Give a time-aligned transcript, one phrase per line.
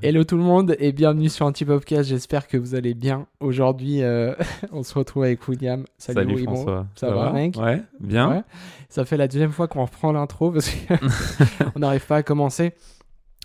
[0.02, 2.08] Hello tout le monde et bienvenue sur Antipopcast.
[2.08, 3.26] J'espère que vous allez bien.
[3.40, 4.34] Aujourd'hui, euh,
[4.72, 5.84] on se retrouve avec William.
[5.98, 6.54] Salut, Salut, William.
[6.54, 6.86] François.
[6.94, 8.30] Ça va, mec Ouais, bien.
[8.30, 8.42] Ouais.
[8.88, 10.70] Ça fait la deuxième fois qu'on reprend l'intro parce
[11.74, 12.72] qu'on n'arrive pas à commencer.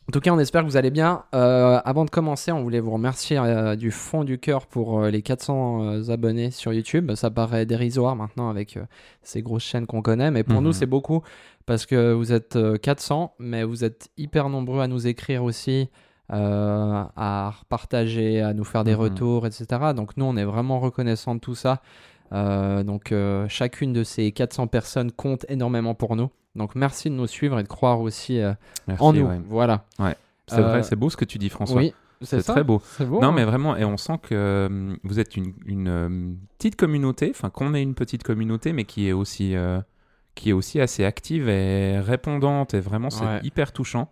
[0.07, 1.23] En tout cas, on espère que vous allez bien.
[1.33, 5.09] Euh, avant de commencer, on voulait vous remercier euh, du fond du cœur pour euh,
[5.09, 7.11] les 400 euh, abonnés sur YouTube.
[7.15, 8.77] Ça paraît dérisoire maintenant avec
[9.23, 10.63] ces grosses chaînes qu'on connaît, mais pour Mhm.
[10.63, 11.21] nous, c'est beaucoup
[11.65, 15.89] parce que vous êtes euh, 400, mais vous êtes hyper nombreux à nous écrire aussi,
[16.33, 18.99] euh, à partager, à nous faire des Mhm.
[18.99, 19.65] retours, etc.
[19.95, 21.81] Donc nous, on est vraiment reconnaissants de tout ça.
[22.33, 26.29] Euh, donc euh, chacune de ces 400 personnes compte énormément pour nous.
[26.55, 28.39] Donc merci de nous suivre et de croire aussi
[28.87, 29.25] Merci, en nous.
[29.27, 29.39] ouais.
[29.47, 29.83] Voilà.
[30.47, 31.77] C'est vrai, c'est beau ce que tu dis, François.
[31.81, 32.81] Oui, c'est très beau.
[32.99, 33.31] Non, hein.
[33.31, 37.81] mais vraiment, et on sent que vous êtes une, une, petite communauté, enfin qu'on est
[37.81, 39.53] une petite communauté, mais qui est aussi,
[40.33, 43.39] qui est aussi assez active et répondante, et vraiment, c'est Ouais.
[43.43, 44.11] hyper touchant.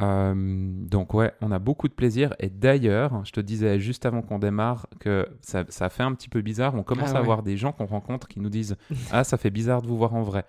[0.00, 2.34] Euh, donc ouais, on a beaucoup de plaisir.
[2.38, 6.28] Et d'ailleurs, je te disais juste avant qu'on démarre que ça, ça fait un petit
[6.28, 6.74] peu bizarre.
[6.74, 7.20] On commence Ah à ouais.
[7.20, 8.76] avoir des gens qu'on rencontre qui nous disent
[9.12, 10.44] «Ah, ça fait bizarre de vous voir en vrai».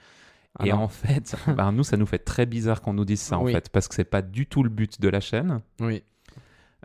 [0.63, 3.37] Et Alors, en fait, ben, nous, ça nous fait très bizarre qu'on nous dise ça,
[3.39, 6.03] en fait, parce que c'est pas du tout le but de la chaîne, oui.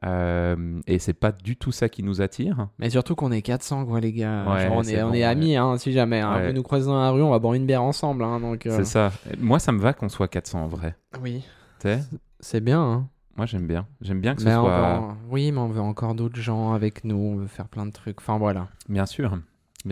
[0.07, 2.69] euh, et c'est pas du tout ça qui nous attire.
[2.79, 4.45] Mais surtout qu'on est 400, quoi, les gars.
[4.51, 5.25] Ouais, Genre, on est, on bon, est ouais.
[5.25, 6.21] amis, hein, si jamais.
[6.21, 6.35] hein.
[6.37, 6.47] Ouais.
[6.49, 8.25] Vous nous croisez dans la rue, on va boire une bière ensemble.
[8.25, 9.13] hein, donc, euh, C'est ça.
[9.39, 10.97] Moi, ça me va qu'on soit 400 en vrai.
[11.23, 11.45] Oui.
[12.41, 12.81] C'est bien.
[12.83, 13.09] Hein.
[13.37, 13.87] Moi, j'aime bien.
[14.01, 15.17] J'aime bien que ce Mais on soit.
[15.31, 17.17] Oui, mais on veut encore d'autres gens avec nous.
[17.17, 18.21] On veut faire plein de trucs.
[18.21, 18.69] Enfin, voilà.
[18.89, 19.39] Bien sûr.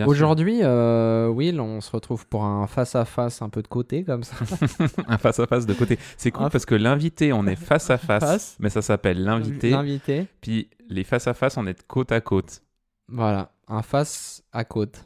[0.04, 4.36] Aujourd'hui, euh, Will, on se retrouve pour un face-à-face un peu de côté, comme ça.
[5.06, 5.98] un face à face de côté.
[6.16, 9.70] C'est cool Un- parce que l'invité, on est face à face, mais ça s'appelle l'invité.
[9.70, 10.26] L'invité.
[10.40, 12.62] Puis les face à face, on est côte à côte.
[13.08, 15.05] Voilà, un face à côte.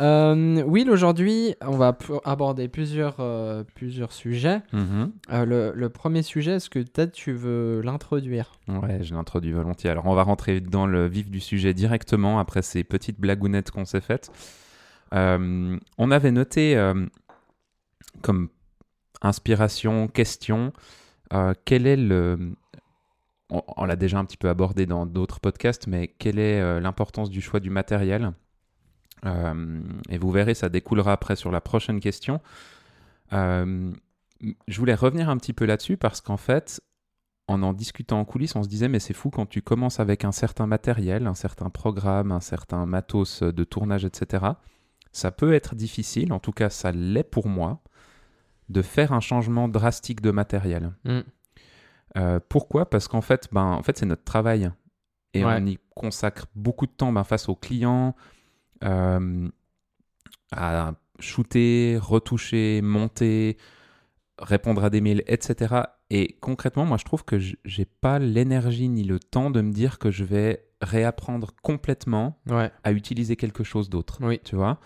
[0.00, 4.62] Euh, Will, aujourd'hui, on va aborder plusieurs, euh, plusieurs sujets.
[4.72, 5.12] Mhm.
[5.30, 8.52] Euh, le, le premier sujet, est-ce que peut-être tu veux l'introduire?
[8.68, 9.90] Ouais, je l'introduis volontiers.
[9.90, 13.84] Alors, on va rentrer dans le vif du sujet directement après ces petites blagounettes qu'on
[13.84, 14.30] s'est faites.
[15.12, 16.80] Euh, on avait noté
[18.22, 18.48] comme
[19.22, 20.72] inspiration, question,
[21.64, 22.52] quel est le.
[23.50, 27.40] On, l'a déjà un petit peu abordé dans d'autres podcasts, mais quelle est l'importance du
[27.40, 28.32] choix du matériel?
[29.26, 32.40] Euh, Et vous verrez, ça découlera après sur la prochaine question.
[33.32, 33.92] Euh,
[34.66, 36.80] je voulais revenir un petit peu là-dessus parce qu'en fait,
[37.48, 40.24] en en discutant en coulisses, on se disait, mais c'est fou quand tu commences avec
[40.24, 44.46] un certain matériel, un certain programme, un certain matos de tournage, etc.
[45.12, 47.82] Ça peut être difficile, en tout cas ça l'est pour moi,
[48.68, 50.92] de faire un changement drastique de matériel.
[51.04, 51.18] Mm.
[52.16, 52.88] Euh, pourquoi?
[52.88, 54.70] Parce qu'en fait, ben, en fait c'est notre travail.
[55.34, 55.56] Et Ouais.
[55.60, 58.16] on y consacre beaucoup de temps ben, face aux clients,
[58.84, 59.48] euh,
[60.52, 63.56] à shooter, retoucher, monter,
[64.38, 65.82] répondre à des mails, etc.
[66.10, 69.98] Et concrètement, moi, je trouve que j'ai pas l'énergie ni le temps de me dire
[69.98, 74.18] que je vais réapprendre complètement Ouais, à utiliser quelque chose d'autre.
[74.22, 74.40] oui.
[74.44, 74.78] Tu vois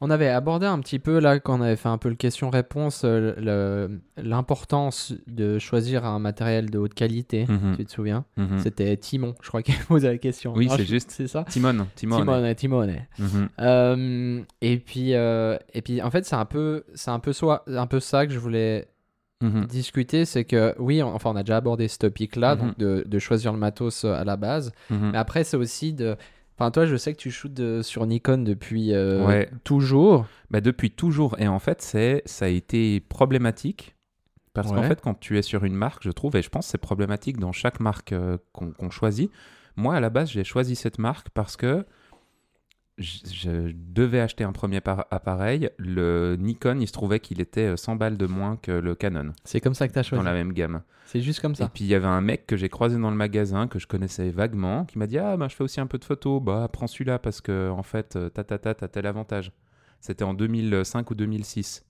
[0.00, 3.02] On avait abordé un petit peu, là, quand on avait fait un peu le question-réponse,
[3.04, 7.46] euh, l'importance de choisir un matériel de haute qualité.
[7.48, 8.58] Mhm, Tu te souviens mhm.
[8.60, 10.52] C'était Timon, je crois, qui posé la question.
[10.54, 11.10] Oui, c'est juste.
[11.10, 12.18] C'est ça Timon, Timon.
[12.20, 12.96] Timone, Timone.
[13.18, 17.32] Mhm, Euh, et puis, euh, et puis, en fait, c'est un peu, un peu
[17.66, 18.88] un peu ça que je voulais
[19.40, 19.66] mhm.
[19.66, 22.60] discuter, c'est que oui, on- enfin, on a déjà abordé ce topic-là, Mhm.
[22.60, 24.72] donc de, de choisir le matos euh, à la base.
[24.90, 25.10] Mhm.
[25.12, 26.16] Mais après, c'est aussi de,
[26.58, 29.50] enfin, toi, je sais que tu shootes de- sur Nikon depuis euh, Ouais.
[29.64, 30.26] toujours.
[30.50, 31.36] Bah, depuis toujours.
[31.38, 33.96] Et en fait, c'est, ça a été problématique.
[34.52, 36.72] Parce qu'en fait, quand tu es sur une marque, je trouve, et je pense que
[36.72, 39.30] c'est problématique dans chaque marque euh, qu'on, qu'on choisit.
[39.76, 41.86] Moi, à la base, j'ai choisi cette marque parce que
[43.00, 45.70] je, je devais acheter un premier par- appareil.
[45.78, 49.32] Le Nikon, il se trouvait qu'il était euh, 100 balles de moins que le Canon,
[49.44, 50.22] C'est comme ça que tu as choisi.
[50.22, 50.82] dans la même gamme.
[51.06, 51.68] C'est juste comme Et ça.
[51.72, 54.30] puis, il y avait un mec que j'ai croisé dans le magasin, que je connaissais
[54.30, 56.40] vaguement, qui m'a dit Ah, ben, je fais aussi un peu de photos.
[56.40, 59.50] Bah, prends celui-là parce que, en fait, euh, ta, ta, ta, t'as tel avantage.
[60.00, 61.84] C'était en 2005 ou 2006.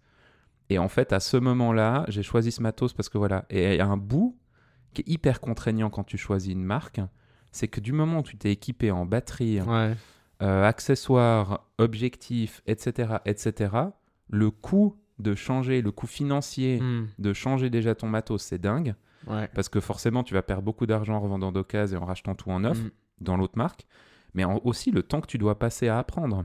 [0.70, 3.44] Et en fait, à ce moment-là, j'ai choisi ce matos parce que voilà.
[3.50, 4.38] Et il y a un bout
[4.94, 7.00] qui est hyper contraignant quand tu choisis une marque,
[7.52, 9.94] c'est que du moment où tu t'es équipé en batterie, Ouais.
[10.42, 13.72] Euh, accessoires, objectifs, etc., etc.,
[14.28, 17.06] le coût de changer, le coût financier Hmm.
[17.18, 18.94] de changer déjà ton matos, c'est dingue.
[19.26, 19.48] Ouais.
[19.54, 22.50] Parce que forcément, tu vas perdre beaucoup d'argent en revendant d'occasion et en rachetant tout
[22.50, 22.90] en neuf Mm.
[23.20, 23.86] dans l'autre marque.
[24.32, 26.44] Mais en- aussi le temps que tu dois passer à apprendre.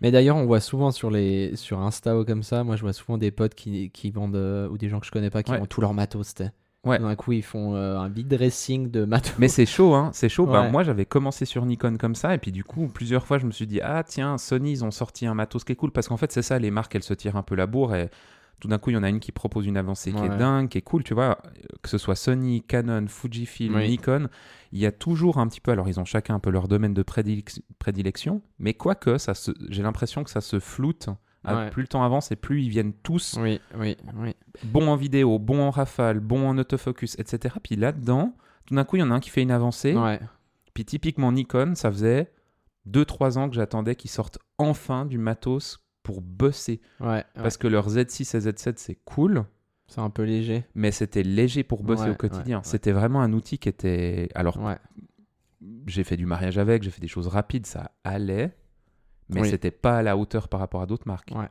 [0.00, 2.92] Mais d'ailleurs, on voit souvent sur les sur Insta ou comme ça, moi je vois
[2.92, 5.50] souvent des potes qui, qui vendent euh, ou des gens que je connais pas qui
[5.50, 5.58] Ouais.
[5.58, 6.34] vendent tout leur matos.
[6.34, 6.52] t'sais.
[6.84, 6.98] Ouais.
[6.98, 9.34] D'un coup, ils font euh, un vide dressing de matos.
[9.38, 10.10] Mais c'est chaud, hein.
[10.14, 10.46] C'est chaud.
[10.46, 12.34] Bah, moi, j'avais commencé sur Nikon comme ça.
[12.34, 14.90] Et puis, du coup, plusieurs fois, je me suis dit, ah, tiens, Sony, ils ont
[14.90, 15.90] sorti un matos qui est cool.
[15.90, 17.94] Parce qu'en fait, c'est ça, les marques, elles se tirent un peu la bourre.
[17.96, 18.08] Et
[18.60, 20.68] Tout d'un coup, il y en a une qui propose une avancée qui est dingue,
[20.68, 21.38] qui est cool, tu vois.
[21.82, 23.88] Que ce soit Sony, Canon, Fujifilm, Oui.
[23.88, 24.28] Nikon,
[24.72, 25.72] il y a toujours un petit peu.
[25.72, 29.16] Alors, ils ont chacun un peu leur domaine de prédilec- prédilection, mais quoique,
[29.68, 31.08] j'ai l'impression que ça se floute.
[31.56, 31.70] Ouais.
[31.70, 34.34] Plus le temps avance et plus ils viennent tous Oui, oui, oui.
[34.64, 37.54] bons en vidéo, bons en rafale, bons en autofocus, etc.
[37.62, 38.34] Puis là-dedans,
[38.66, 39.94] tout d'un coup, il y en a un qui fait une avancée.
[39.94, 40.20] Ouais.
[40.74, 42.32] Puis typiquement Nikon, ça faisait
[42.88, 46.80] 2-3 ans que j'attendais qu'ils sortent enfin du matos pour bosser.
[47.00, 47.24] Ouais.
[47.34, 49.44] Parce que leur Z6 et Z7, c'est cool,
[49.86, 50.64] c'est un peu léger.
[50.74, 52.62] mais c'était léger pour bosser au quotidien.
[52.62, 54.28] C'était vraiment un outil qui était...
[54.34, 54.58] Alors,
[55.86, 58.56] j'ai fait du mariage avec, j'ai fait des choses rapides, ça allait,
[59.28, 59.50] mais Oui.
[59.50, 61.32] c'était pas à la hauteur par rapport à d'autres marques.
[61.34, 61.48] Ouais.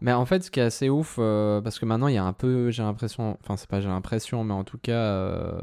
[0.00, 2.24] Mais en fait, ce qui est assez ouf, euh, parce que maintenant, il y a
[2.24, 5.60] un peu, j'ai l'impression, enfin, c'est pas j'ai l'impression, mais en tout cas, euh,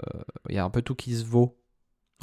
[0.48, 1.58] il y a un peu tout qui se vaut.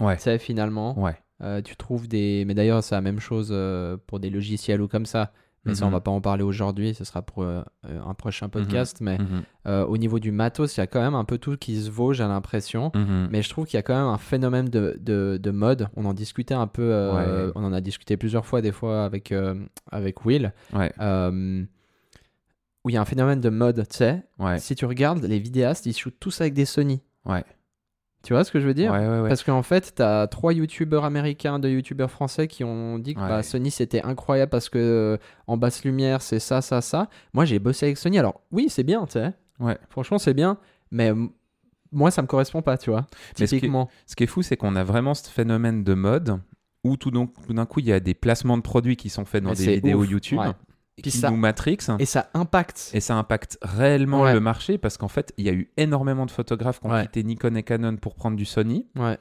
[0.01, 0.17] Ouais.
[0.17, 0.99] Tu sais, finalement.
[0.99, 1.17] Ouais.
[1.43, 2.45] Euh, tu trouves des.
[2.47, 3.55] Mais d'ailleurs, c'est la même chose
[4.07, 5.33] pour des logiciels ou comme ça.
[5.67, 5.93] Mais ça, on Mhm.
[5.95, 6.95] va pas en parler aujourd'hui.
[6.95, 9.01] Ce sera pour euh, euh, un prochain podcast.
[9.01, 9.43] Mais Mhm.
[9.67, 11.91] euh, au niveau du matos, il y a quand même un peu tout qui se
[11.91, 12.91] vaut, j'ai l'impression.
[12.95, 13.29] Mhm.
[13.31, 15.89] Mais je trouve qu'il y a quand même un phénomène de, de, de mode.
[15.97, 16.83] On en discutait un peu.
[16.93, 17.53] euh, Ouais.
[17.57, 19.35] On en a discuté plusieurs fois, des fois, avec,
[19.91, 20.53] avec Will.
[20.73, 20.93] Ouais.
[22.85, 23.85] où il y a un phénomène de mode.
[23.89, 24.59] Tu sais, Ouais.
[24.61, 27.03] si tu regardes, les vidéastes, ils shootent tous avec des Sony.
[27.25, 27.45] Ouais.
[28.27, 29.29] Tu vois ce que je veux dire Ouais, ouais, ouais.
[29.29, 33.21] Parce qu'en fait, tu as trois youtubeurs américains, deux youtubeurs français qui ont dit que
[33.21, 37.09] bah, Sony c'était incroyable parce que euh, en basse lumière c'est ça, ça, ça.
[37.35, 38.19] Moi j'ai bossé avec Sony.
[38.19, 39.33] Alors oui, c'est bien, tu sais.
[39.61, 39.79] Ouais.
[39.91, 40.59] Franchement, c'est bien.
[40.91, 41.13] Mais
[41.93, 43.07] moi ça me correspond pas, tu vois.
[43.39, 43.89] Mais ce qui- Typiquement.
[44.07, 46.41] Ce qui est fou, c'est qu'on a vraiment ce phénomène de mode
[46.83, 49.51] où tout d'un coup, il y a des placements de produits qui sont faits dans
[49.51, 50.51] Mais des vidéos ouf, YouTube ouais.
[51.03, 51.79] Qui ça- nous matrix.
[51.99, 52.91] Et ça impacte.
[52.95, 54.33] Et ça impacte réellement Ouais.
[54.33, 57.03] le marché parce qu'en fait, il y a eu énormément de photographes qui ont Ouais.
[57.03, 59.19] quitté Nikon et Canon pour prendre du Sony, Ouais.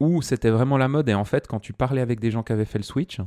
[0.00, 1.08] où c'était vraiment la mode.
[1.08, 3.20] Et en fait, quand tu parlais avec des gens qui avaient fait le switch,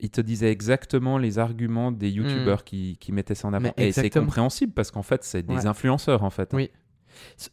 [0.00, 3.68] ils te disaient exactement les arguments des youtubeurs qui, qui mettaient ça en avant.
[3.68, 3.72] Hmm.
[3.78, 6.50] Mais Et c'est compréhensible parce qu'en fait, c'est des influenceurs en fait.
[6.52, 6.70] Oui.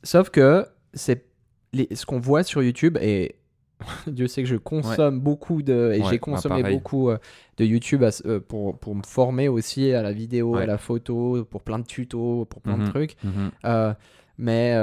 [0.04, 1.26] Sauf que c'est
[1.72, 1.88] les...
[1.96, 3.36] ce qu'on voit sur YouTube et
[4.08, 7.18] Dieu sait que je consomme beaucoup de et Ouais, j'ai bah, consommé beaucoup euh,
[7.58, 10.64] de YouTube à euh, pour, pour me former aussi à la vidéo, Ouais.
[10.64, 12.90] à la photo, pour plein de tutos, pour plein de Mhm.
[12.90, 13.16] trucs.
[13.24, 13.52] Mhm.
[13.66, 13.94] Euh,
[14.38, 14.76] mais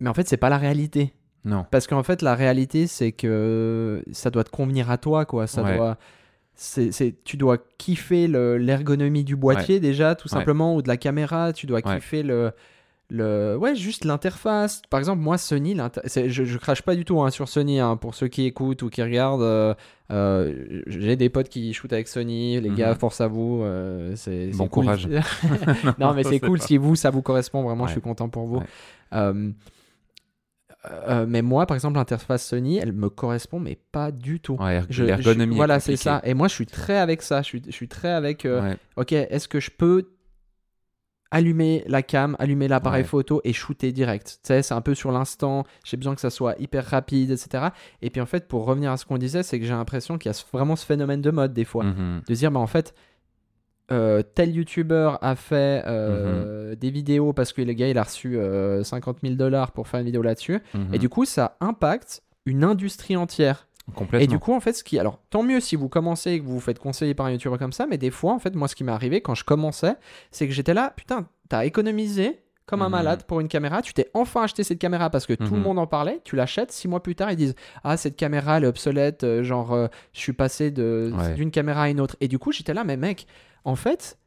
[0.00, 1.12] mais en fait c'est pas la réalité
[1.44, 1.64] Non.
[1.70, 5.46] parce qu'en fait la réalité c'est que ça doit te convenir à toi quoi.
[5.46, 5.76] Ça Ouais.
[5.76, 5.98] doit
[6.60, 10.32] c'est, tu dois kiffer le- l'ergonomie du boîtier déjà, tout Ouais.
[10.38, 11.52] simplement, ou de la caméra.
[11.52, 12.50] Tu dois kiffer le,
[13.10, 14.82] le, ouais, juste l'interface.
[14.90, 17.80] Par exemple, moi, Sony, je, je crache pas du tout hein, sur Sony.
[17.80, 19.74] hein, pour ceux qui écoutent ou qui regardent, euh,
[20.10, 22.60] euh, j'ai des potes qui shootent avec Sony.
[22.60, 22.76] Les Mhm.
[22.76, 23.62] gars, force à vous.
[23.62, 24.84] euh, c'est, Bon cool.
[24.84, 25.08] courage.
[25.98, 27.62] non, mais c'est cool pas- si vous, ça vous correspond.
[27.62, 28.62] Vraiment, je suis content pour vous.
[29.12, 29.42] Ouais.
[31.26, 34.54] Mais moi, par exemple, l'interface Sony, elle me correspond, mais pas du tout.
[34.56, 36.20] Ouais, Je- je- voilà, c'est ça.
[36.24, 37.42] Et moi, je suis très avec ça.
[37.42, 38.46] Je suis, je suis très avec.
[38.96, 40.10] Ok, est-ce que je peux
[41.30, 43.08] allumer la cam, allumer l'appareil Ouais.
[43.08, 45.64] photo et shooter direct Tu sais, c'est un peu sur l'instant.
[45.84, 47.66] J'ai besoin que ça soit hyper rapide, etc.
[48.02, 50.32] Et puis en fait, pour revenir à ce qu'on disait, c'est que j'ai l'impression qu'il
[50.32, 51.84] y a vraiment ce phénomène de mode des fois.
[51.84, 52.22] Mhm.
[52.28, 52.94] De dire, bah en fait.
[53.90, 55.84] euh, tel youtubeur a fait Mhm.
[55.86, 59.88] euh, des vidéos parce que le gars il a reçu euh, 50 000 dollars pour
[59.88, 60.92] faire une vidéo là-dessus Mhm.
[60.94, 64.24] et du coup ça impacte une industrie entière Complètement.
[64.24, 64.98] et du coup, en fait, ce qui.
[64.98, 67.58] Alors, tant mieux si vous commencez et que vous vous faites conseiller par un youtubeur
[67.58, 69.94] comme ça, mais des fois, en fait, moi, ce qui m'est arrivé quand je commençais,
[70.30, 72.92] c'est que j'étais là, putain, t'as économisé comme un Mhm.
[72.92, 75.62] malade pour une caméra, tu t'es enfin acheté cette caméra parce que tout le Mhm.
[75.62, 78.64] monde en parlait, tu l'achètes, six mois plus tard, ils disent Ah, cette caméra, elle
[78.64, 81.34] est obsolète, euh, genre, euh, je suis passé Ouais.
[81.34, 82.16] d'une caméra à une autre.
[82.20, 83.26] Et du coup, j'étais là, mais mec,
[83.64, 84.18] en fait,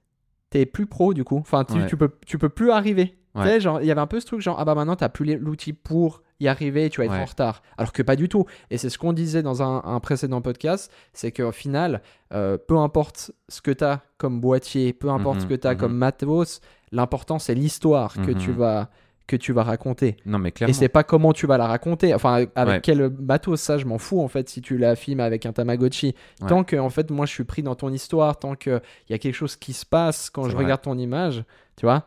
[0.50, 1.38] t'es plus pro du coup.
[1.38, 1.86] Enfin, tu, Ouais.
[1.86, 3.16] tu, peux, tu peux plus arriver.
[3.36, 3.44] Ouais.
[3.44, 5.08] Tu sais, genre, il y avait un peu ce truc, genre, ah bah maintenant, t'as
[5.10, 7.20] plus l'outil pour y arriver, tu vas être Ouais.
[7.20, 7.62] en retard.
[7.78, 8.46] Alors que pas du tout.
[8.70, 12.02] Et c'est ce qu'on disait dans un, un précédent podcast, c'est qu'au final,
[12.34, 15.78] euh, peu importe ce que t'as comme boîtier, peu importe Mhm, ce que t'as mhm.
[15.80, 18.58] comme matos, l'important c'est l'histoire que tu Mhm.
[18.58, 18.90] vas
[19.28, 20.18] que tu vas raconter.
[20.26, 20.74] Non, mais Et clairement.
[20.74, 22.14] c'est pas comment tu vas la raconter.
[22.14, 22.82] Enfin, avec Ouais.
[22.84, 24.50] quel matos, ça, je m'en fous en fait.
[24.50, 26.48] Si tu la filmes avec un Tamagotchi, Ouais.
[26.50, 29.16] tant que en fait, moi, je suis pris dans ton histoire, tant que il y
[29.16, 30.64] a quelque chose qui se passe quand je vrai.
[30.66, 31.46] regarde ton image,
[31.82, 32.06] tu vois?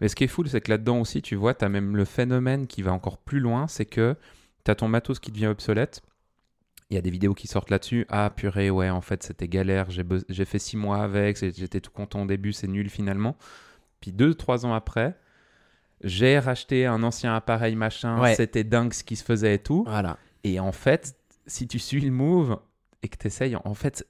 [0.00, 2.04] Mais ce qui est fou, c'est que là-dedans aussi, tu vois, tu as même le
[2.04, 4.14] phénomène qui va encore plus loin, c'est que
[4.64, 6.00] tu as ton matos qui devient obsolète.
[6.90, 8.06] Il y a des vidéos qui sortent là-dessus.
[8.08, 9.88] Ah, purée, ouais, en fait, c'était galère.
[9.90, 11.38] J'ai fait six mois avec.
[11.38, 12.52] J'étais tout content au début.
[12.52, 13.36] C'est nul finalement.
[14.00, 15.18] Puis deux, trois ans après,
[16.04, 18.20] j'ai racheté un ancien appareil machin.
[18.20, 18.36] Ouais.
[18.36, 19.82] C'était dingue ce qui se faisait et tout.
[19.88, 20.18] Voilà.
[20.44, 21.16] Et en fait,
[21.48, 22.60] si tu suis le move
[23.02, 24.06] et que tu essayes, en fait,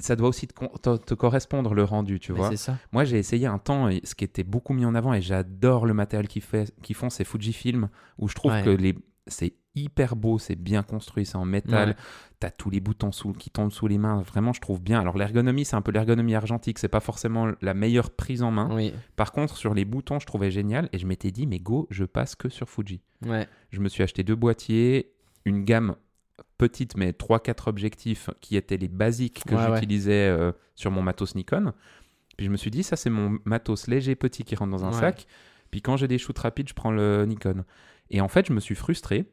[0.00, 2.56] ça doit aussi te, con- te- te correspondre le rendu, tu Mais vois.
[2.56, 2.76] ça.
[2.92, 5.94] Moi, j'ai essayé un temps, ce qui était beaucoup mis en avant, et j'adore le
[5.94, 6.42] matériel qu'ils
[6.82, 7.88] qu'ils font, c'est Fujifilm,
[8.18, 8.62] où je trouve Ouais.
[8.62, 8.94] que les...
[9.26, 11.90] c'est hyper beau, c'est bien construit, c'est en métal.
[11.90, 11.94] Ouais.
[12.40, 14.22] T'as tous les boutons sous, qui tombent sous les mains.
[14.22, 15.00] Vraiment, je trouve bien.
[15.00, 16.78] Alors, l'ergonomie, c'est un peu l'ergonomie argentique.
[16.78, 18.70] C'est pas forcément la meilleure prise en main.
[18.74, 18.94] Oui.
[19.16, 20.88] Par contre, sur les boutons, je trouvais génial.
[20.94, 23.02] Et je m'étais dit, mais go, je passe que sur Fuji.
[23.26, 23.46] Ouais.
[23.70, 25.12] Je me suis acheté deux boîtiers,
[25.44, 25.96] une gamme
[26.58, 31.34] petite, mais 3-4 objectifs qui étaient les basiques que Ouais, j'utilisais euh, sur mon matos
[31.34, 31.72] Nikon.
[32.36, 34.90] Puis je me suis dit, ça, c'est mon matos léger petit qui rentre dans un
[34.92, 35.00] Ouais.
[35.00, 35.26] sac.
[35.70, 37.64] Puis quand j'ai des shoots rapides, je prends le Nikon.
[38.10, 39.26] Et en fait, je me suis frustré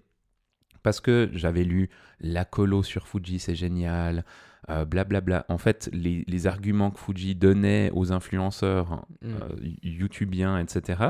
[0.82, 1.90] parce que j'avais lu
[2.20, 4.26] la colo sur Fuji, c'est génial,
[4.70, 5.46] euh, blablabla.
[5.50, 9.28] En fait, les, les arguments que Fuji donnait aux influenceurs Mm.
[9.42, 9.50] euh,
[9.84, 11.04] youtubiens, etc.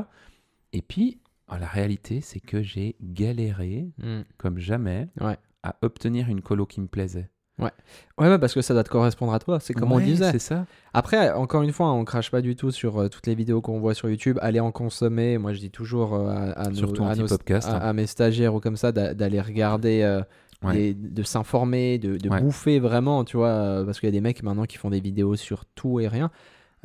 [0.74, 1.20] Et puis,
[1.52, 4.22] euh, la réalité, c'est que j'ai galéré, Mm.
[4.38, 5.38] comme jamais, Ouais.
[5.64, 7.30] À obtenir une colo qui me plaisait.
[7.60, 7.70] Ouais,
[8.18, 9.60] ouais, parce que ça doit te correspondre à toi.
[9.60, 10.32] C'est comme on disait.
[10.32, 10.66] C'est ça.
[10.94, 13.80] Après, encore une fois, on crache pas du tout sur euh, toutes les vidéos qu'on
[13.80, 14.40] voit sur YouTube.
[14.42, 15.38] Allez en consommer.
[15.38, 18.76] Moi, je dis toujours euh, à, à nos, Surtout à, nos- mes stagiaires ou comme
[18.76, 20.22] ça d'a- d'aller regarder, euh,
[20.64, 20.74] Ouais.
[20.74, 22.42] des- de s'informer, de, de Ouais.
[22.42, 23.50] bouffer vraiment, tu vois.
[23.50, 26.08] euh, parce qu'il y a des mecs maintenant qui font des vidéos sur tout et
[26.08, 26.32] rien.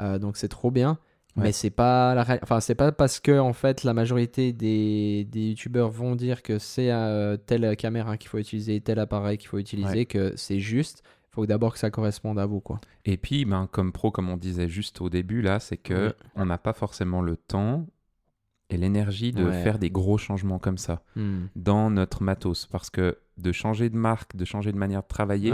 [0.01, 0.99] Euh, donc c'est trop bien.
[1.39, 1.45] Ouais.
[1.45, 5.25] Mais c'est pas la ré- enfin c'est pas parce que en fait la majorité des,
[5.31, 9.49] des youtubeurs vont dire que c'est euh, telle caméra qu'il faut utiliser, tel appareil qu'il
[9.49, 10.05] faut utiliser Ouais.
[10.07, 11.03] que c'est juste.
[11.31, 12.81] Faut d'abord que ça corresponde à vous quoi.
[13.05, 16.15] Et puis, ben, comme pro, comme on disait juste au début, là, c'est que Ouais.
[16.35, 17.87] on n'a pas forcément le temps
[18.71, 21.03] et l'énergie de faire des gros changements comme ça
[21.55, 22.67] dans notre matos.
[22.67, 25.53] Parce que de changer de marque, de changer de manière de travailler.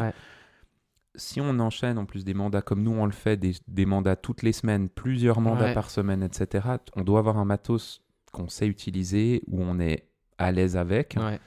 [1.17, 4.17] Si on enchaîne en plus des mandats comme nous on le fait, des, des mandats
[4.17, 5.75] toutes les semaines, plusieurs mandats Ouais.
[5.75, 6.67] par semaine, etc.,
[6.97, 8.03] on doit avoir un matos
[8.33, 11.17] qu'on sait utiliser, où on est à l'aise avec.
[11.19, 11.39] Ouais.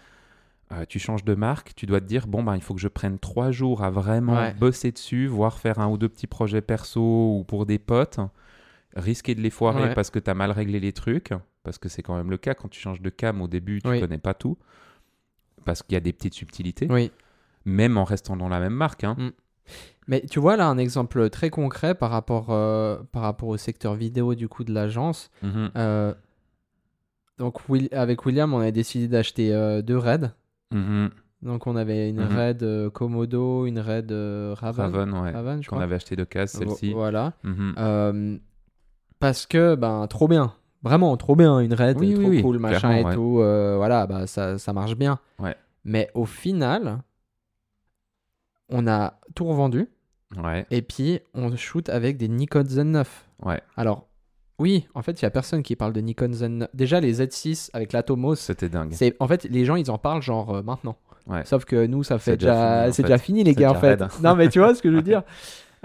[0.71, 2.87] Euh, tu changes de marque, tu dois te dire, bon, ben, il faut que je
[2.89, 4.53] prenne trois jours à vraiment Ouais.
[4.53, 8.19] bosser dessus, voire faire un ou deux petits projets perso ou pour des potes,
[8.95, 11.33] risquer de les foirer parce que tu as mal réglé les trucs,
[11.63, 13.89] parce que c'est quand même le cas quand tu changes de cam au début, tu
[13.89, 13.99] Oui.
[13.99, 14.57] connais pas tout,
[15.65, 17.11] parce qu'il y a des petites subtilités, Oui.
[17.65, 19.03] même en restant dans la même marque.
[19.03, 19.15] hein.
[20.07, 23.93] Mais tu vois là un exemple très concret par rapport, euh, par rapport au secteur
[23.95, 25.29] vidéo du coup de l'agence.
[25.43, 25.71] Mhm.
[25.77, 26.13] Euh,
[27.37, 30.31] donc Will- avec William, on a décidé d'acheter euh, deux raids.
[30.71, 31.09] Mhm.
[31.43, 32.35] Donc on avait une Mhm.
[32.35, 34.85] raid Komodo, une raid Raven.
[34.85, 35.31] Raven, ouais.
[35.31, 35.83] Raven, je Qu'on crois.
[35.83, 36.93] avait acheté de case, Vo- celle-ci.
[36.93, 37.33] Voilà.
[39.19, 40.53] Parce que ben trop bien.
[40.83, 43.13] Vraiment trop bien une raid, Oui, trop oui, cool, machin et ouais.
[43.13, 43.33] tout.
[43.35, 45.19] voilà, bah ça, ça marche bien.
[45.39, 45.55] Ouais.
[45.85, 46.99] Mais au final,
[48.69, 49.87] on a tout revendu
[50.43, 53.05] Ouais, et puis on shoot avec des Nikon Z9.
[53.43, 53.61] ouais.
[53.77, 54.07] Alors,
[54.59, 56.67] oui, en fait, il y a personne qui parle de Nikon Z9.
[56.73, 58.91] Déjà, les Z6 avec l'Atomos, C'était dingue.
[58.91, 60.97] c'est en fait, les gens, ils en parlent genre euh, maintenant.
[61.27, 61.45] Ouais.
[61.45, 63.07] Sauf que nous, ça fait C'est déjà déjà, fini, c'est fait.
[63.07, 63.87] déjà fini, les C'est gars, en fait.
[64.01, 64.07] raide.
[64.23, 65.21] Non, mais tu vois ce que je veux dire.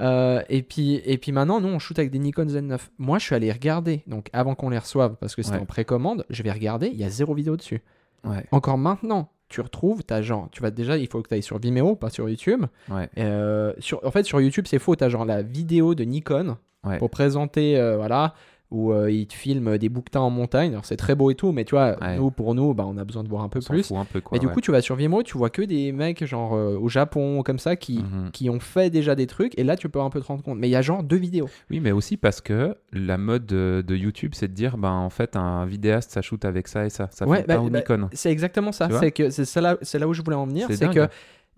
[0.00, 2.78] Euh, et puis, et puis maintenant, nous, on shoot avec des Nikon Z9.
[2.98, 5.62] Moi, je suis allé regarder, donc avant qu'on les reçoive, parce que c'était Ouais.
[5.62, 7.82] en précommande, je vais regarder, il y a zéro vidéo dessus.
[8.24, 11.42] Ouais, Encore maintenant, tu retrouves, t'as genre, tu vas déjà, il faut que tu ailles
[11.42, 12.64] sur Vimeo, pas sur YouTube.
[12.90, 16.56] ouais, Euh, sur, en fait, sur YouTube, c'est faux, t'as genre la vidéo de Nikon
[16.84, 16.98] ouais.
[16.98, 18.34] pour présenter, euh, voilà,
[18.72, 20.72] où euh, ils te filment des bouquetins en montagne.
[20.72, 22.16] Alors, c'est très beau et tout, mais tu vois, Ouais.
[22.16, 23.92] nous, pour nous, bah, on a besoin de voir un peu On plus.
[23.92, 24.30] un peu, quoi.
[24.32, 24.52] Mais du ouais.
[24.52, 27.58] coup, tu vas sur Vimeo, tu vois que des mecs genre euh, au Japon comme
[27.58, 28.30] ça qui, Mhm.
[28.32, 30.58] qui ont fait déjà des trucs et là tu peux un peu te rendre compte.
[30.58, 31.48] Mais il y a genre deux vidéos.
[31.70, 35.10] Oui, mais aussi parce que la mode de, de YouTube, c'est de dire, ben, en
[35.10, 37.08] fait, un vidéaste, ça shoot avec ça et ça.
[37.12, 38.08] Ça Ouais, fait bah- pas au bah, Nikon.
[38.12, 38.88] C'est exactement ça.
[38.98, 39.76] C'est que c'est ça là,
[40.08, 40.66] où je voulais en venir.
[40.70, 41.08] C'est que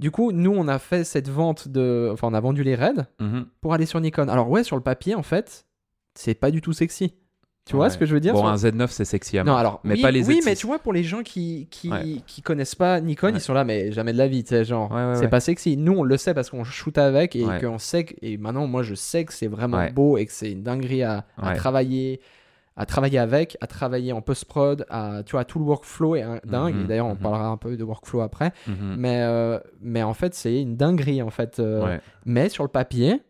[0.01, 3.07] du coup, nous on a fait cette vente de, enfin on a vendu les raids
[3.21, 3.47] Mhm.
[3.61, 4.27] pour aller sur Nikon.
[4.29, 5.67] Alors ouais, sur le papier en fait,
[6.15, 7.15] c'est pas du tout sexy.
[7.67, 7.91] Tu vois Ouais.
[7.91, 10.03] ce que je veux dire Bon, un Z9, c'est sexy à Non, alors, mais oui,
[10.03, 10.45] pas les Oui, Z6.
[10.45, 12.21] mais tu vois, pour les gens qui, qui, Ouais.
[12.27, 13.35] qui connaissent pas Nikon, Ouais.
[13.37, 15.79] ils sont là, mais jamais de la vie, tu sais, genre, c'est pas sexy.
[15.79, 18.83] Nous, on le sait parce qu'on shoot avec et qu'on sait que, et maintenant, moi,
[18.83, 21.25] je sais que c'est vraiment beau et que c'est une dinguerie à,
[21.57, 22.21] travailler,
[22.77, 26.75] à travailler avec, à travailler en post-prod, à, tu vois, tout le workflow est dingue.
[26.75, 27.19] Mhm, d'ailleurs, on mhm.
[27.19, 28.53] parlera un peu de workflow après.
[28.67, 28.97] Mhm.
[28.99, 31.61] Mais, euh, mais en fait, c'est une dinguerie, en fait.
[31.61, 33.23] euh, mais sur le papier,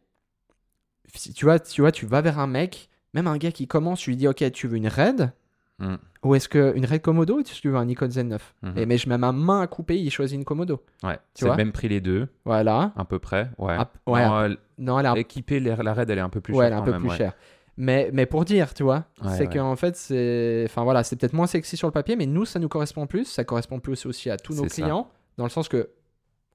[1.19, 4.01] si tu vois, tu vois, tu vas vers un mec, même un gars qui commence,
[4.01, 5.33] tu lui dis, ok, tu veux une raid
[5.81, 5.99] Mhm.
[6.23, 8.79] ou est-ce que une raid Komodo ou est-ce que tu veux un Nikon Z9 Mhm.
[8.79, 10.83] et, Mais je mets ma main à couper, il choisit une Komodo.
[11.03, 11.15] Ouais.
[11.17, 12.93] Tu C'est vois même pris les deux, Voilà.
[12.97, 13.51] à peu près.
[13.59, 13.77] Ouais.
[14.07, 16.65] Ouais, Non, elle- Non, elle équiper les- la raid, elle est un peu plus ouais,
[16.65, 17.17] chère elle est un peu même, plus ouais.
[17.17, 17.33] chère.
[17.77, 19.55] Mais, mais pour dire, tu vois, Ouais, c'est ouais.
[19.57, 20.63] qu'en fait, c'est.
[20.67, 23.25] Enfin voilà, c'est peut-être moins sexy sur le papier, mais nous, ça nous correspond plus.
[23.25, 24.75] Ça correspond plus aussi à tous nos ça.
[24.83, 25.89] clients, dans le sens que.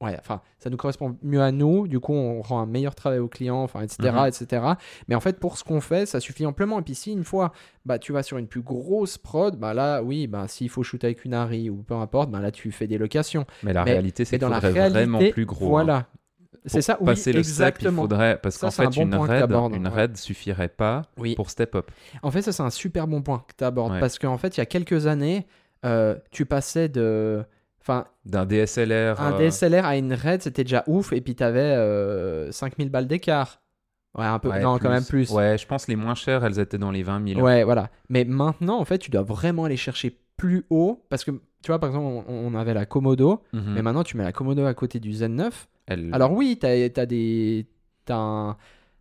[0.01, 3.19] Ouais, enfin, ça nous correspond mieux à nous, du coup, on rend un meilleur travail
[3.19, 4.27] aux clients, enfin, etc., Mhm.
[4.27, 4.65] etc.
[5.09, 6.79] Mais en fait, pour ce qu'on fait, ça suffit amplement.
[6.79, 7.51] Et puis, si une fois,
[7.85, 11.07] bah, tu vas sur une plus grosse prod, bah là, oui, bah, s'il faut shooter
[11.07, 13.45] avec une Harry ou peu importe, bah là, tu fais des locations.
[13.61, 15.65] Mais la Mais- réalité, c'est qu'il faudrait réalité, vraiment plus gros.
[15.65, 15.83] hein.
[15.83, 16.05] Voilà.
[16.65, 18.01] C'est ça, oui, le step, il exactement.
[18.03, 19.93] faudrait parce qu'en un fait bon une raid, une ouais.
[19.93, 21.33] raid suffirait pas Oui.
[21.35, 21.89] pour step up.
[22.21, 23.93] En fait, ça, c'est un super bon point que tu abordes.
[23.93, 23.99] Ouais.
[23.99, 25.47] Parce qu'en fait, il y a quelques années,
[25.85, 27.43] euh, tu passais de
[27.81, 29.19] Enfin, D'un DSLR.
[29.21, 33.07] un euh, DSLR à une RED, c'était déjà ouf, et puis t'avais euh, 5000 balles
[33.07, 33.61] d'écart.
[34.17, 34.49] Ouais, un peu.
[34.49, 35.29] ouais, non, quand même plus.
[35.31, 37.41] Ouais, je pense les moins chères, elles étaient dans les 20 000.
[37.41, 37.89] Ouais, voilà.
[38.09, 41.79] Mais maintenant, en fait, tu dois vraiment aller chercher plus haut, parce que, tu vois,
[41.79, 43.73] par exemple, on, on avait la Komodo, Mhm.
[43.73, 45.51] mais maintenant, tu mets la Komodo à côté du Z9.
[45.87, 47.67] Elles- Alors oui, t'as as des...
[48.05, 48.57] T'as un...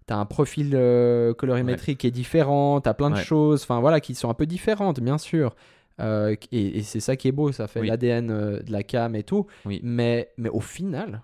[0.06, 3.22] t'as un profil euh, colorimétrique qui est différent, t'as plein de Ouais.
[3.22, 5.54] choses, enfin voilà, qui sont un peu différentes, bien sûr.
[6.00, 7.88] Euh, et et c'est ça qui est beau, ça fait Oui.
[7.88, 9.46] l'ADN euh, de la cam et tout.
[9.64, 9.80] Oui.
[9.82, 11.22] Mais, mais au final,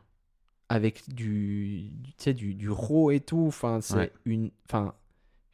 [0.69, 4.12] avec du, du, du, du raw et tout, enfin, c'est Ouais.
[4.25, 4.50] une...
[4.69, 4.95] Enfin,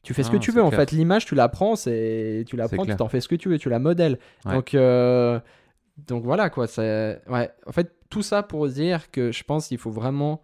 [0.03, 0.81] tu fais ce Non, que tu veux, en clair.
[0.81, 0.93] fait.
[0.93, 2.45] L'image, tu la prends, c'est...
[2.47, 4.19] tu la prends, tu t'en fais ce que tu veux, tu la modèles.
[4.47, 4.55] Ouais.
[4.55, 5.39] Donc, euh,
[6.07, 6.67] donc voilà, quoi.
[6.67, 7.51] c'est- Ouais.
[7.67, 10.41] En fait, tout ça pour dire que je pense qu'il faut vraiment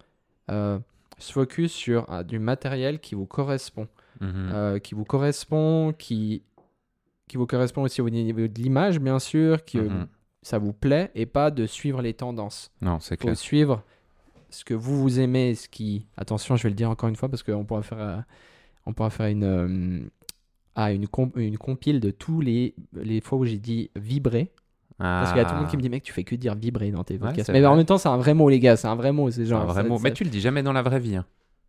[0.49, 3.89] se focus sur euh, du matériel qui vous correspond.
[4.23, 6.43] Euh, qui vous correspond, qui,
[7.29, 10.07] qui vous correspond aussi au niveau de l'image, bien sûr, que Mhm.
[10.43, 12.71] ça vous plaît, et pas de suivre les tendances.
[12.81, 13.37] Non, c'est faut clair.
[13.37, 13.83] suivre
[14.51, 16.07] ce que vous vous aimez, ce qui...
[16.17, 18.19] Attention, je vais le dire encore une fois, parce qu'on pourra faire, euh,
[18.87, 20.01] on pourra faire une, euh,
[20.77, 24.53] ah, une, comp- une compile de tous les, les fois où j'ai dit vibrer.
[24.99, 26.55] Parce qu'il y a tout le monde qui me dit, mec, tu fais que dire
[26.55, 27.51] vibrer dans tes podcasts.
[27.51, 27.69] mais vrai.
[27.69, 28.77] en même temps, c'est un vrai mot, les gars.
[28.77, 29.31] C'est un vrai mot.
[29.31, 29.67] C'est genre.
[29.67, 29.99] vraiment.
[29.99, 31.17] ça- Mais ça- tu le dis jamais dans la vraie vie.
[31.17, 31.27] hein.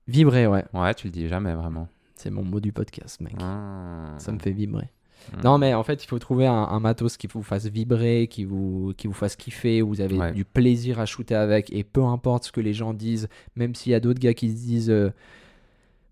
[0.07, 0.63] Vibrer, ouais.
[0.73, 1.89] Ouais, tu le dis jamais vraiment.
[2.15, 3.33] C'est mon mot du podcast, mec.
[3.41, 4.13] Ah.
[4.17, 4.89] Ça me fait vibrer.
[5.35, 5.41] Mm.
[5.43, 8.43] Non, mais en fait, il faut trouver un, un matos qui vous fasse vibrer, qui
[8.45, 10.31] vous, qui vous fasse kiffer, où vous avez Ouais.
[10.33, 11.71] du plaisir à shooter avec.
[11.73, 14.49] Et peu importe ce que les gens disent, même s'il y a d'autres gars qui
[14.49, 14.89] se disent.
[14.89, 15.09] euh,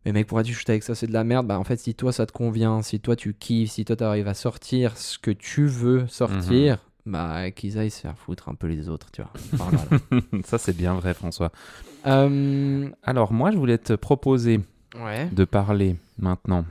[0.05, 1.47] mais mec, pourquoi tu shooter avec ça C'est de la merde?
[1.47, 4.03] Bah, en fait, si toi ça te convient, si toi tu kiffes, si toi tu
[4.03, 7.11] arrives à sortir ce que tu veux sortir, Mhm.
[7.13, 9.31] bah qu'ils aillent se faire foutre un peu les autres, tu vois.
[9.53, 9.75] Enfin,
[10.09, 10.23] voilà.
[10.45, 11.51] Ça, c'est bien vrai, François.
[12.05, 14.59] Euh, Alors, moi, je voulais te proposer
[15.03, 15.27] ouais.
[15.31, 16.65] de parler maintenant.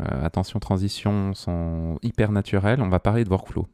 [0.00, 2.80] Euh, attention, transitions sont hyper naturelles.
[2.82, 3.66] On va parler de workflow.